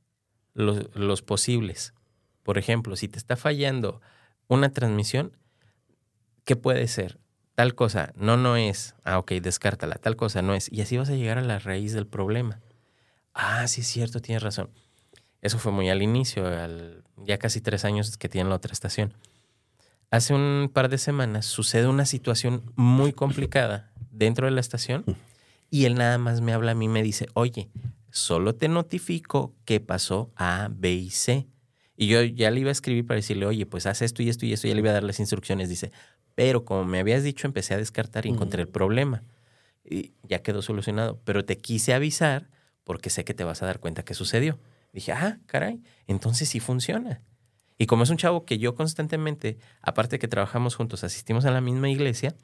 los, 0.54 1.22
posibles. 1.24 1.96
Por 2.44 2.60
ejemplo, 2.60 2.96
si 2.96 3.08
te 3.08 3.18
está 3.18 3.38
fallando 3.38 4.02
una 4.48 4.72
transmisión, 4.72 5.36
¿qué 6.46 6.56
puede 6.56 6.88
ser? 6.88 7.18
Tal 7.56 7.74
cosa, 7.74 8.14
no, 8.16 8.38
no 8.38 8.56
es. 8.56 8.94
Ah, 9.04 9.18
ok, 9.18 9.32
descártala. 9.34 9.96
Tal 9.96 10.16
cosa 10.16 10.44
no 10.44 10.54
es. 10.54 10.72
Y 10.72 10.82
así 10.82 10.96
vas 10.98 11.10
a 11.10 11.16
llegar 11.16 11.40
a 11.40 11.42
la 11.44 11.58
raíz 11.58 11.94
del 11.94 12.06
problema. 12.06 12.60
Ah, 13.34 13.68
sí 13.68 13.82
es 13.82 13.88
cierto, 13.88 14.22
tienes 14.22 14.44
razón. 14.44 14.70
Eso 15.42 15.58
fue 15.58 15.72
muy 15.72 15.90
al 15.90 16.04
inicio, 16.04 16.46
al- 16.46 17.04
ya 17.18 17.40
casi 17.40 17.62
tres 17.62 17.84
años 17.84 18.16
que 18.18 18.30
tiene 18.30 18.50
la 18.50 18.56
otra 18.56 18.74
estación. 18.74 19.14
Hace 20.12 20.34
un 20.34 20.72
par 20.74 20.90
de 20.90 20.98
semanas 20.98 21.46
sucede 21.46 21.88
una 21.88 22.06
situación 22.06 22.64
muy 22.76 23.14
complicada 23.14 23.92
dentro 24.12 24.48
de 24.48 24.52
la 24.52 24.60
estación 24.60 25.06
y 25.70 25.86
él 25.86 25.96
nada 25.96 26.18
más 26.18 26.42
me 26.42 26.52
habla 26.52 26.72
a 26.72 26.76
mí 26.76 26.86
y 26.86 26.90
me 26.90 27.04
dice, 27.04 27.28
oye, 27.36 27.70
solo 28.10 28.56
te 28.56 28.68
notifico 28.70 29.54
que 29.66 29.80
pasó 29.80 30.32
A, 30.36 30.70
B 30.72 30.92
y 30.94 31.10
C. 31.12 31.48
Y 31.96 32.08
yo 32.08 32.24
ya 32.24 32.50
le 32.50 32.62
iba 32.62 32.70
a 32.70 32.72
escribir 32.72 33.06
para 33.06 33.18
decirle, 33.18 33.46
oye, 33.46 33.66
pues 33.66 33.86
haz 33.86 34.02
esto 34.02 34.24
y 34.24 34.30
esto 34.30 34.46
y 34.46 34.54
esto, 34.54 34.66
y 34.68 34.70
ya 34.70 34.76
le 34.76 34.82
iba 34.82 34.90
a 34.90 34.94
dar 34.94 35.04
las 35.04 35.20
instrucciones. 35.20 35.70
Dice, 35.70 35.92
pero 36.34 36.66
como 36.66 36.86
me 36.86 37.00
habías 37.00 37.24
dicho, 37.24 37.46
empecé 37.46 37.74
a 37.74 37.78
descartar 37.78 38.26
y 38.26 38.30
encontré 38.30 38.62
el 38.62 38.70
problema. 38.70 39.24
Y 39.84 40.14
ya 40.24 40.42
quedó 40.42 40.62
solucionado. 40.62 41.20
Pero 41.26 41.44
te 41.44 41.58
quise 41.58 41.94
avisar 41.94 42.50
porque 42.84 43.10
sé 43.10 43.26
que 43.26 43.34
te 43.34 43.44
vas 43.44 43.62
a 43.62 43.66
dar 43.66 43.80
cuenta 43.80 44.04
que 44.04 44.14
sucedió. 44.14 44.58
Dije, 44.94 45.12
ah, 45.12 45.40
caray, 45.46 45.84
entonces 46.08 46.50
sí 46.50 46.60
funciona. 46.60 47.22
Y 47.80 47.88
como 47.88 48.04
es 48.04 48.12
un 48.12 48.18
chavo 48.18 48.46
que 48.46 48.60
yo 48.60 48.76
constantemente, 48.76 49.58
aparte 49.82 50.18
de 50.18 50.20
que 50.20 50.28
trabajamos 50.28 50.76
juntos, 50.76 51.04
asistimos 51.04 51.46
a 51.46 51.52
la 51.52 51.62
misma 51.62 51.90
iglesia, 51.90 52.36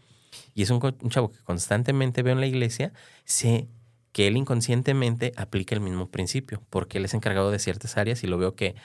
y 0.56 0.64
es 0.64 0.70
un, 0.70 0.80
chavo 1.10 1.32
que 1.32 1.40
constantemente 1.44 2.24
veo 2.24 2.34
en 2.34 2.40
la 2.40 2.48
iglesia, 2.48 2.94
sé 3.26 3.68
que 4.14 4.28
él 4.28 4.38
inconscientemente 4.38 5.34
aplica 5.36 5.76
el 5.76 5.82
mismo 5.82 6.10
principio, 6.10 6.64
porque 6.70 6.98
él 6.98 7.06
es 7.06 7.14
encargado 7.14 7.52
de 7.52 7.60
ciertas 7.60 7.98
áreas 7.98 8.24
y 8.24 8.28
lo 8.28 8.38
veo 8.38 8.56
que 8.56 8.76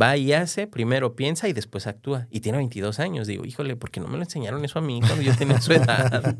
Va 0.00 0.16
y 0.16 0.32
hace, 0.32 0.68
primero 0.68 1.16
piensa 1.16 1.48
y 1.48 1.52
después 1.52 1.88
actúa. 1.88 2.28
Y 2.30 2.40
tiene 2.40 2.58
22 2.58 3.00
años. 3.00 3.26
Digo, 3.26 3.44
híjole, 3.44 3.74
¿por 3.74 3.90
qué 3.90 3.98
no 3.98 4.06
me 4.06 4.18
lo 4.18 4.22
enseñaron 4.22 4.64
eso 4.64 4.78
a 4.78 4.82
mí 4.82 5.00
cuando 5.00 5.20
yo 5.20 5.34
tenía 5.34 5.60
su 5.60 5.72
edad? 5.72 6.36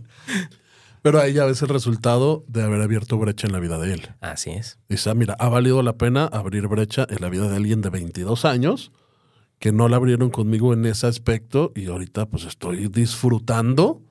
Pero 1.03 1.19
ahí 1.19 1.33
ya 1.33 1.47
ves 1.47 1.61
el 1.63 1.69
resultado 1.69 2.45
de 2.47 2.63
haber 2.63 2.81
abierto 2.81 3.19
brecha 3.19 3.49
en 3.49 3.53
la 3.53 3.59
vida 3.59 3.79
de 3.79 3.95
él. 3.95 4.09
Así 4.21 4.51
es. 4.51 4.79
Dice, 4.89 5.11
ah, 5.11 5.15
mira, 5.15 5.35
ha 5.39 5.49
valido 5.49 5.83
la 5.83 5.95
pena 5.95 6.27
abrir 6.27 6.69
brecha 6.69 7.07
en 7.11 7.23
la 7.23 7.29
vida 7.29 7.49
de 7.49 7.57
alguien 7.57 7.81
de 7.81 7.91
22 7.91 8.45
años 8.45 8.93
que 9.61 9.71
no 9.73 9.89
la 9.89 9.97
abrieron 9.97 10.31
conmigo 10.31 10.73
en 10.73 10.85
ese 10.87 11.07
aspecto 11.07 11.71
y 11.77 11.87
ahorita 11.87 12.27
pues 12.27 12.45
estoy 12.45 12.89
disfrutando 12.89 14.03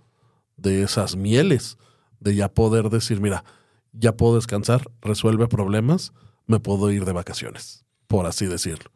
de 0.58 0.84
esas 0.84 1.16
mieles, 1.18 1.78
de 2.20 2.36
ya 2.36 2.50
poder 2.54 2.90
decir, 2.90 3.20
mira, 3.20 3.44
ya 3.92 4.16
puedo 4.16 4.36
descansar, 4.36 4.90
resuelve 5.02 5.48
problemas, 5.48 6.14
me 6.46 6.60
puedo 6.60 6.92
ir 6.92 7.04
de 7.04 7.14
vacaciones, 7.14 7.84
por 8.08 8.26
así 8.28 8.46
decirlo. 8.46 8.92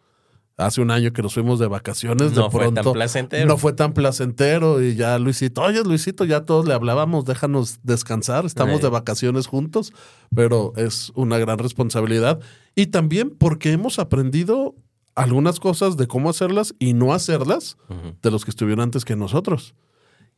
Hace 0.56 0.82
un 0.82 0.92
año 0.92 1.12
que 1.14 1.24
nos 1.24 1.34
fuimos 1.34 1.58
de 1.58 1.66
vacaciones, 1.66 2.34
No 2.34 2.44
de 2.44 2.52
fue 2.52 2.66
tan 2.66 2.74
pronto 2.76 2.94
placentero. 2.94 3.48
no 3.48 3.58
fue 3.58 3.74
tan 3.74 3.94
placentero 3.94 4.84
y 4.84 4.96
ya 4.96 5.18
Luisito, 5.18 5.64
oye 5.64 5.84
Luisito, 5.84 6.26
ya 6.26 6.46
todos 6.46 6.68
le 6.68 6.76
hablábamos, 6.76 7.26
déjanos 7.26 7.80
descansar, 7.82 8.46
estamos 8.46 8.76
Ay. 8.76 8.82
de 8.84 8.90
vacaciones 8.90 9.48
juntos, 9.48 9.92
pero 10.36 10.74
es 10.76 11.12
una 11.16 11.40
gran 11.40 11.58
responsabilidad 11.58 12.40
y 12.76 12.88
también 12.88 13.32
porque 13.32 13.72
hemos 13.72 13.98
aprendido 13.98 14.76
algunas 15.16 15.60
cosas 15.60 15.98
de 15.98 16.08
cómo 16.08 16.30
hacerlas 16.30 16.76
y 16.80 16.94
no 16.94 17.14
hacerlas 17.14 17.78
de 18.22 18.32
los 18.32 18.46
que 18.46 18.52
estuvieron 18.52 18.84
antes 18.84 19.06
que 19.06 19.16
nosotros. 19.16 19.76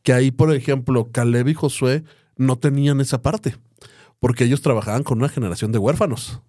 Que 0.04 0.14
ahí, 0.14 0.32
por 0.32 0.54
ejemplo, 0.54 1.12
Caleb 1.12 1.48
y 1.50 1.54
Josué 1.54 2.04
no 2.38 2.58
tenían 2.58 3.02
esa 3.02 3.22
parte, 3.22 3.58
porque 4.20 4.44
ellos 4.44 4.62
trabajaban 4.62 5.04
con 5.04 5.20
una 5.20 5.30
generación 5.30 5.72
de 5.72 5.80
huérfanos. 5.80 6.42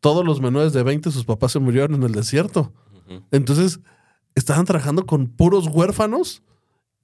Todos 0.00 0.24
los 0.24 0.40
menores 0.40 0.72
de 0.72 0.82
20, 0.82 1.10
sus 1.10 1.24
papás 1.24 1.52
se 1.52 1.58
murieron 1.58 1.94
en 1.94 2.02
el 2.02 2.12
desierto. 2.12 2.72
Entonces, 3.30 3.80
estaban 4.34 4.64
trabajando 4.66 5.06
con 5.06 5.28
puros 5.28 5.66
huérfanos 5.66 6.42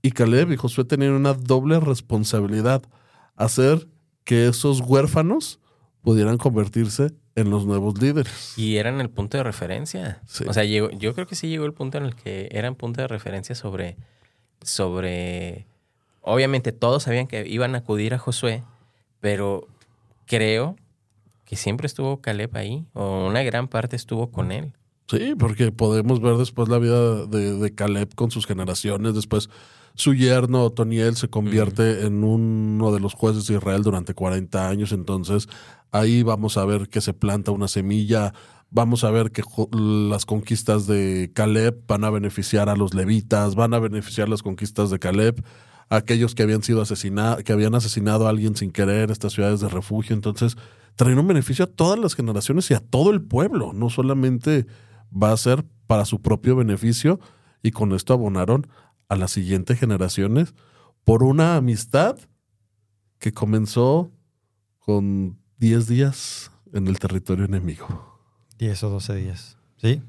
y 0.02 0.12
Caleb 0.12 0.52
y 0.52 0.56
Josué 0.56 0.84
tenían 0.84 1.12
una 1.12 1.34
doble 1.34 1.78
responsabilidad, 1.80 2.82
hacer 3.36 3.88
que 4.24 4.48
esos 4.48 4.80
huérfanos 4.80 5.60
pudieran 6.02 6.38
convertirse 6.38 7.12
en 7.34 7.50
los 7.50 7.66
nuevos 7.66 8.00
líderes. 8.00 8.56
Y 8.56 8.76
eran 8.76 9.00
el 9.00 9.10
punto 9.10 9.36
de 9.36 9.44
referencia. 9.44 10.20
Sí. 10.26 10.44
O 10.48 10.52
sea, 10.52 10.64
llegó, 10.64 10.90
yo 10.90 11.14
creo 11.14 11.26
que 11.26 11.34
sí 11.34 11.48
llegó 11.48 11.64
el 11.64 11.72
punto 11.72 11.98
en 11.98 12.04
el 12.04 12.14
que 12.14 12.48
eran 12.52 12.74
punto 12.74 13.00
de 13.00 13.08
referencia 13.08 13.54
sobre, 13.54 13.96
sobre. 14.62 15.66
Obviamente 16.22 16.72
todos 16.72 17.04
sabían 17.04 17.26
que 17.26 17.46
iban 17.48 17.74
a 17.74 17.78
acudir 17.78 18.14
a 18.14 18.18
Josué, 18.18 18.62
pero 19.20 19.66
creo 20.26 20.76
que 21.44 21.56
siempre 21.56 21.86
estuvo 21.86 22.20
Caleb 22.20 22.56
ahí, 22.56 22.84
o 22.92 23.26
una 23.26 23.42
gran 23.42 23.68
parte 23.68 23.96
estuvo 23.96 24.30
con 24.30 24.52
él. 24.52 24.72
Sí, 25.08 25.34
porque 25.36 25.72
podemos 25.72 26.20
ver 26.20 26.36
después 26.36 26.68
la 26.68 26.78
vida 26.78 27.26
de, 27.26 27.54
de 27.54 27.74
Caleb 27.74 28.14
con 28.14 28.30
sus 28.30 28.46
generaciones. 28.46 29.14
Después 29.14 29.50
su 29.94 30.14
yerno 30.14 30.64
Otoniel 30.64 31.16
se 31.16 31.28
convierte 31.28 32.06
en 32.06 32.24
uno 32.24 32.92
de 32.92 33.00
los 33.00 33.14
jueces 33.14 33.46
de 33.46 33.54
Israel 33.54 33.82
durante 33.82 34.14
40 34.14 34.68
años. 34.68 34.92
Entonces 34.92 35.48
ahí 35.92 36.22
vamos 36.22 36.56
a 36.56 36.64
ver 36.64 36.88
que 36.88 37.00
se 37.00 37.12
planta 37.12 37.50
una 37.50 37.68
semilla. 37.68 38.32
Vamos 38.70 39.04
a 39.04 39.10
ver 39.10 39.32
que 39.32 39.42
las 39.72 40.26
conquistas 40.26 40.86
de 40.86 41.32
Caleb 41.34 41.82
van 41.88 42.04
a 42.04 42.10
beneficiar 42.10 42.68
a 42.68 42.76
los 42.76 42.94
levitas, 42.94 43.56
van 43.56 43.74
a 43.74 43.80
beneficiar 43.80 44.28
las 44.28 44.42
conquistas 44.42 44.90
de 44.90 45.00
Caleb, 45.00 45.44
a 45.88 45.96
aquellos 45.96 46.36
que 46.36 46.44
habían 46.44 46.62
sido 46.62 46.80
asesinados, 46.80 47.42
que 47.42 47.52
habían 47.52 47.74
asesinado 47.74 48.26
a 48.26 48.30
alguien 48.30 48.54
sin 48.54 48.70
querer, 48.70 49.10
estas 49.10 49.32
ciudades 49.32 49.58
de 49.58 49.68
refugio. 49.68 50.14
Entonces, 50.14 50.56
traen 50.94 51.18
un 51.18 51.26
beneficio 51.26 51.64
a 51.64 51.68
todas 51.68 51.98
las 51.98 52.14
generaciones 52.14 52.70
y 52.70 52.74
a 52.74 52.80
todo 52.80 53.10
el 53.10 53.22
pueblo, 53.22 53.72
no 53.72 53.90
solamente 53.90 54.66
va 55.10 55.32
a 55.32 55.36
ser 55.36 55.64
para 55.88 56.04
su 56.04 56.22
propio 56.22 56.54
beneficio 56.54 57.18
y 57.62 57.72
con 57.72 57.92
esto 57.92 58.12
abonaron 58.12 58.68
a 59.10 59.16
las 59.16 59.32
siguientes 59.32 59.78
generaciones 59.78 60.54
por 61.04 61.22
una 61.22 61.56
amistad 61.56 62.16
que 63.18 63.32
comenzó 63.32 64.10
con 64.78 65.38
10 65.58 65.88
días 65.88 66.50
en 66.72 66.86
el 66.86 66.98
territorio 66.98 67.44
enemigo. 67.44 68.18
10 68.58 68.84
o 68.84 68.90
12 68.90 69.14
días. 69.16 69.58
¿Sí? 69.76 70.00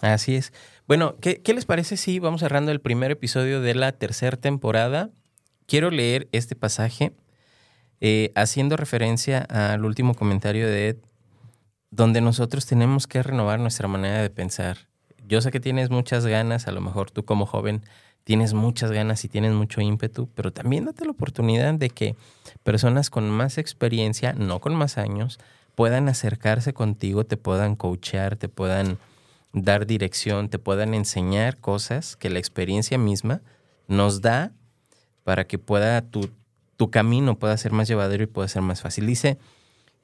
Así 0.00 0.36
es. 0.36 0.52
Bueno, 0.86 1.16
¿qué, 1.20 1.42
qué 1.42 1.52
les 1.52 1.66
parece 1.66 1.96
si 1.96 2.18
vamos 2.20 2.40
cerrando 2.40 2.70
el 2.70 2.80
primer 2.80 3.10
episodio 3.10 3.60
de 3.60 3.74
la 3.74 3.92
tercera 3.92 4.36
temporada? 4.36 5.10
Quiero 5.66 5.90
leer 5.90 6.28
este 6.32 6.54
pasaje 6.54 7.12
eh, 8.00 8.30
haciendo 8.36 8.76
referencia 8.76 9.40
al 9.40 9.84
último 9.84 10.14
comentario 10.14 10.68
de 10.68 10.90
Ed, 10.90 10.96
donde 11.90 12.20
nosotros 12.20 12.64
tenemos 12.64 13.08
que 13.08 13.24
renovar 13.24 13.58
nuestra 13.58 13.88
manera 13.88 14.22
de 14.22 14.30
pensar. 14.30 14.88
Yo 15.28 15.40
sé 15.42 15.50
que 15.50 15.60
tienes 15.60 15.90
muchas 15.90 16.24
ganas, 16.26 16.66
a 16.68 16.72
lo 16.72 16.80
mejor 16.80 17.10
tú 17.10 17.24
como 17.24 17.44
joven 17.44 17.82
tienes 18.24 18.54
muchas 18.54 18.90
ganas 18.90 19.24
y 19.24 19.28
tienes 19.28 19.52
mucho 19.52 19.80
ímpetu, 19.80 20.28
pero 20.34 20.52
también 20.52 20.86
date 20.86 21.04
la 21.04 21.10
oportunidad 21.10 21.74
de 21.74 21.90
que 21.90 22.16
personas 22.62 23.10
con 23.10 23.28
más 23.30 23.58
experiencia, 23.58 24.32
no 24.32 24.58
con 24.60 24.74
más 24.74 24.98
años, 24.98 25.38
puedan 25.74 26.08
acercarse 26.08 26.72
contigo, 26.72 27.24
te 27.24 27.36
puedan 27.36 27.76
coachear, 27.76 28.36
te 28.36 28.48
puedan 28.48 28.98
dar 29.52 29.86
dirección, 29.86 30.48
te 30.48 30.58
puedan 30.58 30.94
enseñar 30.94 31.58
cosas 31.58 32.16
que 32.16 32.30
la 32.30 32.38
experiencia 32.38 32.98
misma 32.98 33.40
nos 33.86 34.20
da 34.20 34.52
para 35.24 35.46
que 35.46 35.58
pueda 35.58 36.00
tu, 36.02 36.30
tu 36.76 36.90
camino 36.90 37.38
pueda 37.38 37.56
ser 37.56 37.72
más 37.72 37.86
llevadero 37.88 38.24
y 38.24 38.26
pueda 38.26 38.48
ser 38.48 38.62
más 38.62 38.80
fácil. 38.80 39.06
Dice 39.06 39.38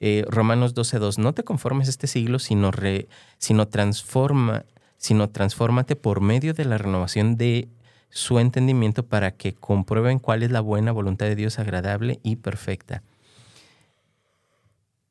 eh, 0.01 0.25
Romanos 0.29 0.75
12.2, 0.75 1.19
no 1.19 1.33
te 1.33 1.45
conformes 1.45 1.89
este 1.89 2.07
siglo, 2.07 2.39
sino, 2.39 2.71
re- 2.71 3.09
sino, 3.39 3.69
transforma, 3.69 4.65
sino 5.05 5.29
transfórmate 5.29 5.97
por 5.97 6.23
medio 6.23 6.55
de 6.55 6.64
la 6.64 6.79
renovación 6.79 7.37
de 7.37 7.69
su 8.09 8.38
entendimiento 8.38 9.05
para 9.05 9.33
que 9.33 9.53
comprueben 9.53 10.19
cuál 10.19 10.43
es 10.43 10.51
la 10.51 10.62
buena 10.62 10.93
voluntad 10.93 11.27
de 11.27 11.37
Dios 11.37 11.59
agradable 11.59 12.21
y 12.23 12.37
perfecta. 12.37 13.03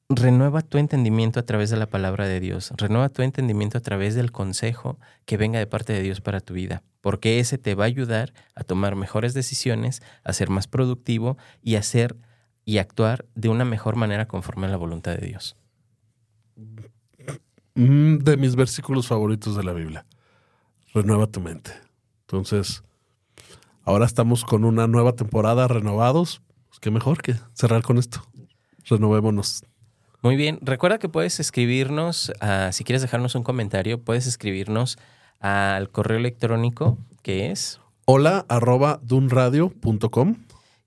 Renueva 0.10 0.63
tu 0.63 0.79
entendimiento 0.79 1.39
a 1.39 1.43
través 1.43 1.69
de 1.69 1.77
la 1.77 1.86
palabra 1.86 2.27
de 2.27 2.39
Dios. 2.39 2.73
Renueva 2.75 3.10
tu 3.10 3.21
entendimiento 3.21 3.77
a 3.77 3.82
través 3.82 4.15
del 4.15 4.32
consejo 4.32 4.97
que 5.25 5.38
venga 5.38 5.60
de 5.60 5.67
parte 5.67 5.93
de 5.93 6.01
Dios 6.01 6.21
para 6.21 6.39
tu 6.39 6.56
vida, 6.56 6.82
porque 7.01 7.39
ese 7.39 7.60
te 7.60 7.75
va 7.75 7.84
a 7.84 7.86
ayudar 7.86 8.34
a 8.56 8.63
tomar 8.63 8.95
mejores 8.95 9.36
decisiones, 9.36 10.01
a 10.23 10.34
ser 10.34 10.49
más 10.49 10.65
productivo 10.65 11.38
y 11.62 11.75
a 11.75 11.84
y 12.65 12.79
actuar 12.79 13.25
de 13.36 13.49
una 13.49 13.63
mejor 13.63 13.95
manera 13.95 14.27
conforme 14.27 14.65
a 14.65 14.71
la 14.71 14.77
voluntad 14.77 15.15
de 15.15 15.27
Dios. 15.27 15.56
Mm, 17.75 18.17
De 18.17 18.38
mis 18.38 18.55
versículos 18.55 19.07
favoritos 19.07 19.55
de 19.55 19.63
la 19.63 19.73
Biblia. 19.73 20.05
Renueva 20.93 21.27
tu 21.27 21.41
mente. 21.41 21.71
Entonces, 22.21 22.83
ahora 23.83 24.05
estamos 24.05 24.45
con 24.45 24.63
una 24.63 24.88
nueva 24.88 25.13
temporada 25.13 25.67
renovados. 25.67 26.41
Pues 26.69 26.79
qué 26.79 26.91
mejor 26.91 27.21
que 27.21 27.36
cerrar 27.53 27.81
con 27.81 27.97
esto. 27.97 28.23
Renovémonos. 28.86 29.63
Muy 30.21 30.36
bien, 30.36 30.59
recuerda 30.62 30.99
que 30.99 31.09
puedes 31.09 31.39
escribirnos, 31.39 32.31
ah, 32.39 32.69
si 32.71 32.86
quieres 32.86 33.01
dejarnos 33.01 33.36
un 33.36 33.43
comentario, 33.43 34.01
puedes 34.01 34.25
escribirnos 34.25 34.97
al 35.41 35.89
correo 35.89 36.17
electrónico 36.17 36.97
que 37.23 37.51
es... 37.51 37.81
Hola 38.05 38.45
arroba 38.47 38.99
dunradio.com. 39.03 40.36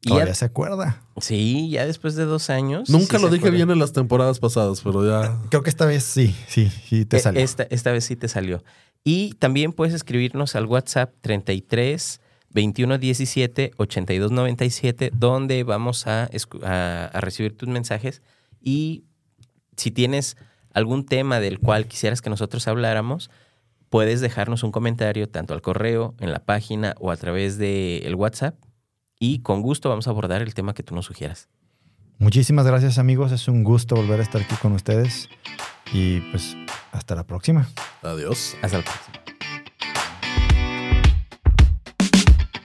y 0.03 0.09
Todavía 0.09 0.29
ya- 0.29 0.35
se 0.35 0.45
acuerda. 0.45 1.03
sí, 1.21 1.69
ya 1.71 1.85
después 1.87 2.15
de 2.15 2.25
dos 2.25 2.51
años. 2.51 2.89
Nunca 2.91 3.17
sí 3.19 3.23
lo 3.25 3.31
dije 3.31 3.51
bien 3.51 3.71
en 3.71 3.79
las 3.79 3.93
temporadas 3.93 4.39
pasadas, 4.39 4.81
pero 4.83 5.05
ya. 5.09 5.37
Creo 5.51 5.63
que 5.63 5.71
esta 5.71 5.87
vez 5.87 6.05
sí, 6.05 6.35
sí, 6.49 6.71
sí 6.89 7.05
te 7.07 7.17
Eh, 7.17 7.21
salió. 7.21 7.41
Esta, 7.41 7.65
esta 7.65 7.93
vez 7.93 8.05
sí 8.05 8.15
te 8.17 8.29
salió. 8.29 8.63
Y 9.05 9.35
también 9.35 9.73
puedes 9.73 9.95
escribirnos 9.95 10.55
al 10.57 10.67
WhatsApp 10.67 11.13
33 11.23 12.21
21 12.51 12.99
17 12.99 13.73
82 13.77 14.31
97, 14.33 15.11
donde 15.15 15.63
vamos 15.65 16.07
a, 16.07 16.29
escu- 16.31 16.63
a- 16.65 17.07
a 17.07 17.21
recibir 17.21 17.57
tus 17.57 17.69
mensajes. 17.69 18.23
Y 18.61 19.05
si 19.77 19.91
tienes 19.91 20.37
algún 20.73 21.05
tema 21.07 21.41
del 21.41 21.59
cual 21.59 21.87
quisieras 21.87 22.21
que 22.23 22.31
nosotros 22.31 22.67
habláramos, 22.69 23.31
puedes 23.91 24.21
dejarnos 24.21 24.63
un 24.63 24.73
comentario 24.73 25.29
tanto 25.29 25.55
al 25.55 25.63
correo, 25.63 26.15
en 26.21 26.33
la 26.33 26.41
página 26.41 26.95
o 26.99 27.11
a 27.11 27.17
través 27.17 27.59
del 27.59 28.15
WhatsApp. 28.15 28.57
Y 29.19 29.41
con 29.41 29.63
gusto 29.63 29.89
vamos 29.89 30.07
a 30.07 30.11
abordar 30.11 30.43
el 30.43 30.55
tema 30.55 30.75
que 30.75 30.83
tú 30.83 30.95
nos 30.95 31.07
sugieras. 31.07 31.49
Muchísimas 32.19 32.67
gracias 32.67 32.99
amigos, 32.99 33.33
es 33.33 33.49
un 33.49 33.63
gusto 33.63 33.95
volver 33.95 34.21
a 34.21 34.23
estar 34.23 34.41
aquí 34.41 34.55
con 34.57 34.73
ustedes 34.73 35.29
y 35.93 36.21
pues 36.31 36.57
hasta 36.93 37.15
la 37.15 37.25
próxima. 37.25 37.69
Adiós. 38.03 38.57
Hasta 38.63 38.79
la 38.79 38.85
próxima. 38.85 39.17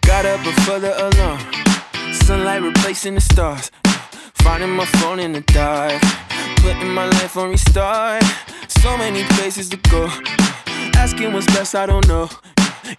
Got 0.04 0.26
up 0.26 0.44
before 0.44 0.80
the 0.80 0.94
alarm. 0.94 1.40
Sunlight 2.26 2.62
replacing 2.62 3.16
the 3.16 3.22
stars. 3.22 3.72
Finding 4.44 4.76
my 4.76 4.86
phone 5.00 5.22
in 5.22 5.34
the 5.34 5.42
dark. 5.54 6.02
Putting 6.58 6.94
my 6.94 7.06
life 7.06 7.38
on 7.38 7.52
restart. 7.52 8.24
So 8.68 8.98
many 8.98 9.24
places 9.36 9.70
to 9.70 9.78
go. 9.90 10.10
Asking 10.96 11.34
what's 11.34 11.46
best, 11.48 11.76
I 11.76 11.86
don't 11.86 12.06
know. 12.08 12.30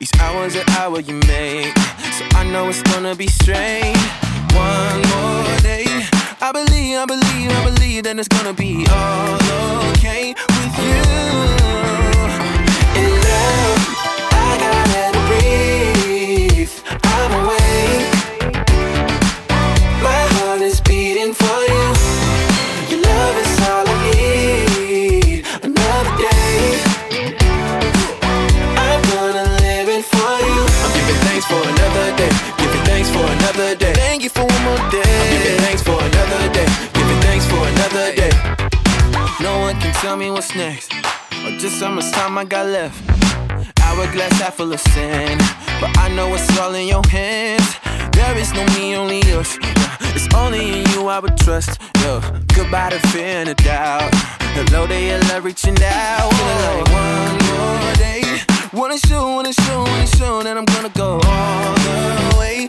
Each 0.00 0.10
hour's 0.20 0.54
an 0.54 0.68
hour 0.70 1.00
you 1.00 1.14
make, 1.26 1.76
so 2.16 2.24
I 2.34 2.44
know 2.44 2.68
it's 2.68 2.82
gonna 2.82 3.14
be 3.14 3.26
strange 3.26 3.98
One 4.54 5.00
more 5.12 5.58
day, 5.60 5.86
I 6.40 6.50
believe, 6.52 6.98
I 6.98 7.06
believe, 7.06 7.50
I 7.50 7.64
believe 7.64 8.04
that 8.04 8.16
it's 8.18 8.28
gonna 8.28 8.52
be 8.52 8.86
all 8.90 9.90
okay 9.92 10.34
with 10.34 10.78
you. 10.86 11.02
In 13.02 13.10
love, 13.26 13.80
I 14.32 14.56
gotta 14.60 15.18
breathe. 15.26 15.91
Thank 34.22 34.36
you 34.36 34.42
for 34.42 34.54
one 34.54 34.62
more 34.62 34.90
day. 34.92 35.02
I'm 35.02 35.42
giving 35.42 35.58
thanks 35.62 35.82
for 35.82 35.98
another 35.98 36.52
day. 36.54 36.66
Giving 36.94 37.20
thanks 37.26 37.44
for 37.44 37.58
another 37.58 38.14
day. 38.14 38.30
No 39.42 39.58
one 39.58 39.74
can 39.80 39.92
tell 39.94 40.16
me 40.16 40.30
what's 40.30 40.54
next, 40.54 40.94
or 41.44 41.50
just 41.58 41.82
how 41.82 41.90
much 41.90 42.08
time 42.12 42.38
I 42.38 42.44
got 42.44 42.66
left. 42.66 43.02
Hourglass 43.80 44.38
half 44.38 44.54
full 44.58 44.72
of 44.72 44.78
sin, 44.78 45.38
but 45.80 45.90
I 45.98 46.08
know 46.14 46.32
it's 46.36 46.56
all 46.60 46.72
in 46.72 46.86
your 46.86 47.02
hands. 47.08 47.66
There 48.12 48.38
is 48.38 48.54
no 48.54 48.64
me, 48.78 48.94
only 48.94 49.22
us. 49.32 49.58
Yeah, 49.60 50.14
It's 50.14 50.32
only 50.36 50.82
in 50.82 50.90
you 50.90 51.08
I 51.08 51.18
would 51.18 51.36
trust. 51.38 51.80
Yo, 52.02 52.20
goodbye 52.54 52.90
to 52.90 53.00
fear 53.08 53.42
and 53.42 53.56
doubt. 53.56 54.08
Hello 54.54 54.86
to 54.86 55.00
your 55.00 55.18
love 55.30 55.44
reaching 55.44 55.76
out. 55.82 56.30
Like 56.30 56.86
one 56.94 57.38
more 57.50 57.94
day. 57.96 58.22
Wanna 58.72 58.98
show, 58.98 59.34
wanna 59.34 59.52
show, 59.52 59.78
wanna 59.82 60.06
show 60.06 60.44
that 60.44 60.56
I'm 60.56 60.64
gonna 60.66 60.90
go 60.90 61.18
all 61.24 61.74
the 61.74 62.36
way 62.38 62.68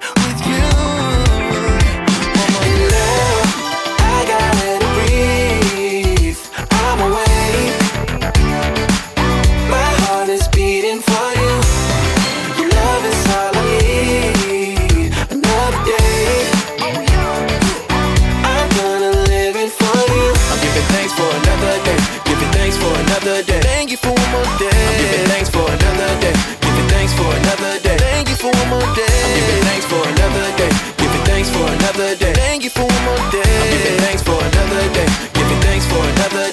you 32.63 32.69
for 32.69 32.85
one 32.85 33.03
more 33.03 33.31
day. 33.31 33.43
I'm 33.43 33.69
giving 33.71 33.99
thanks 33.99 34.23
for 34.23 34.31
another 34.31 34.93
day. 34.93 35.07
Giving 35.33 35.59
thanks 35.61 35.85
for 35.85 35.99
another 35.99 36.52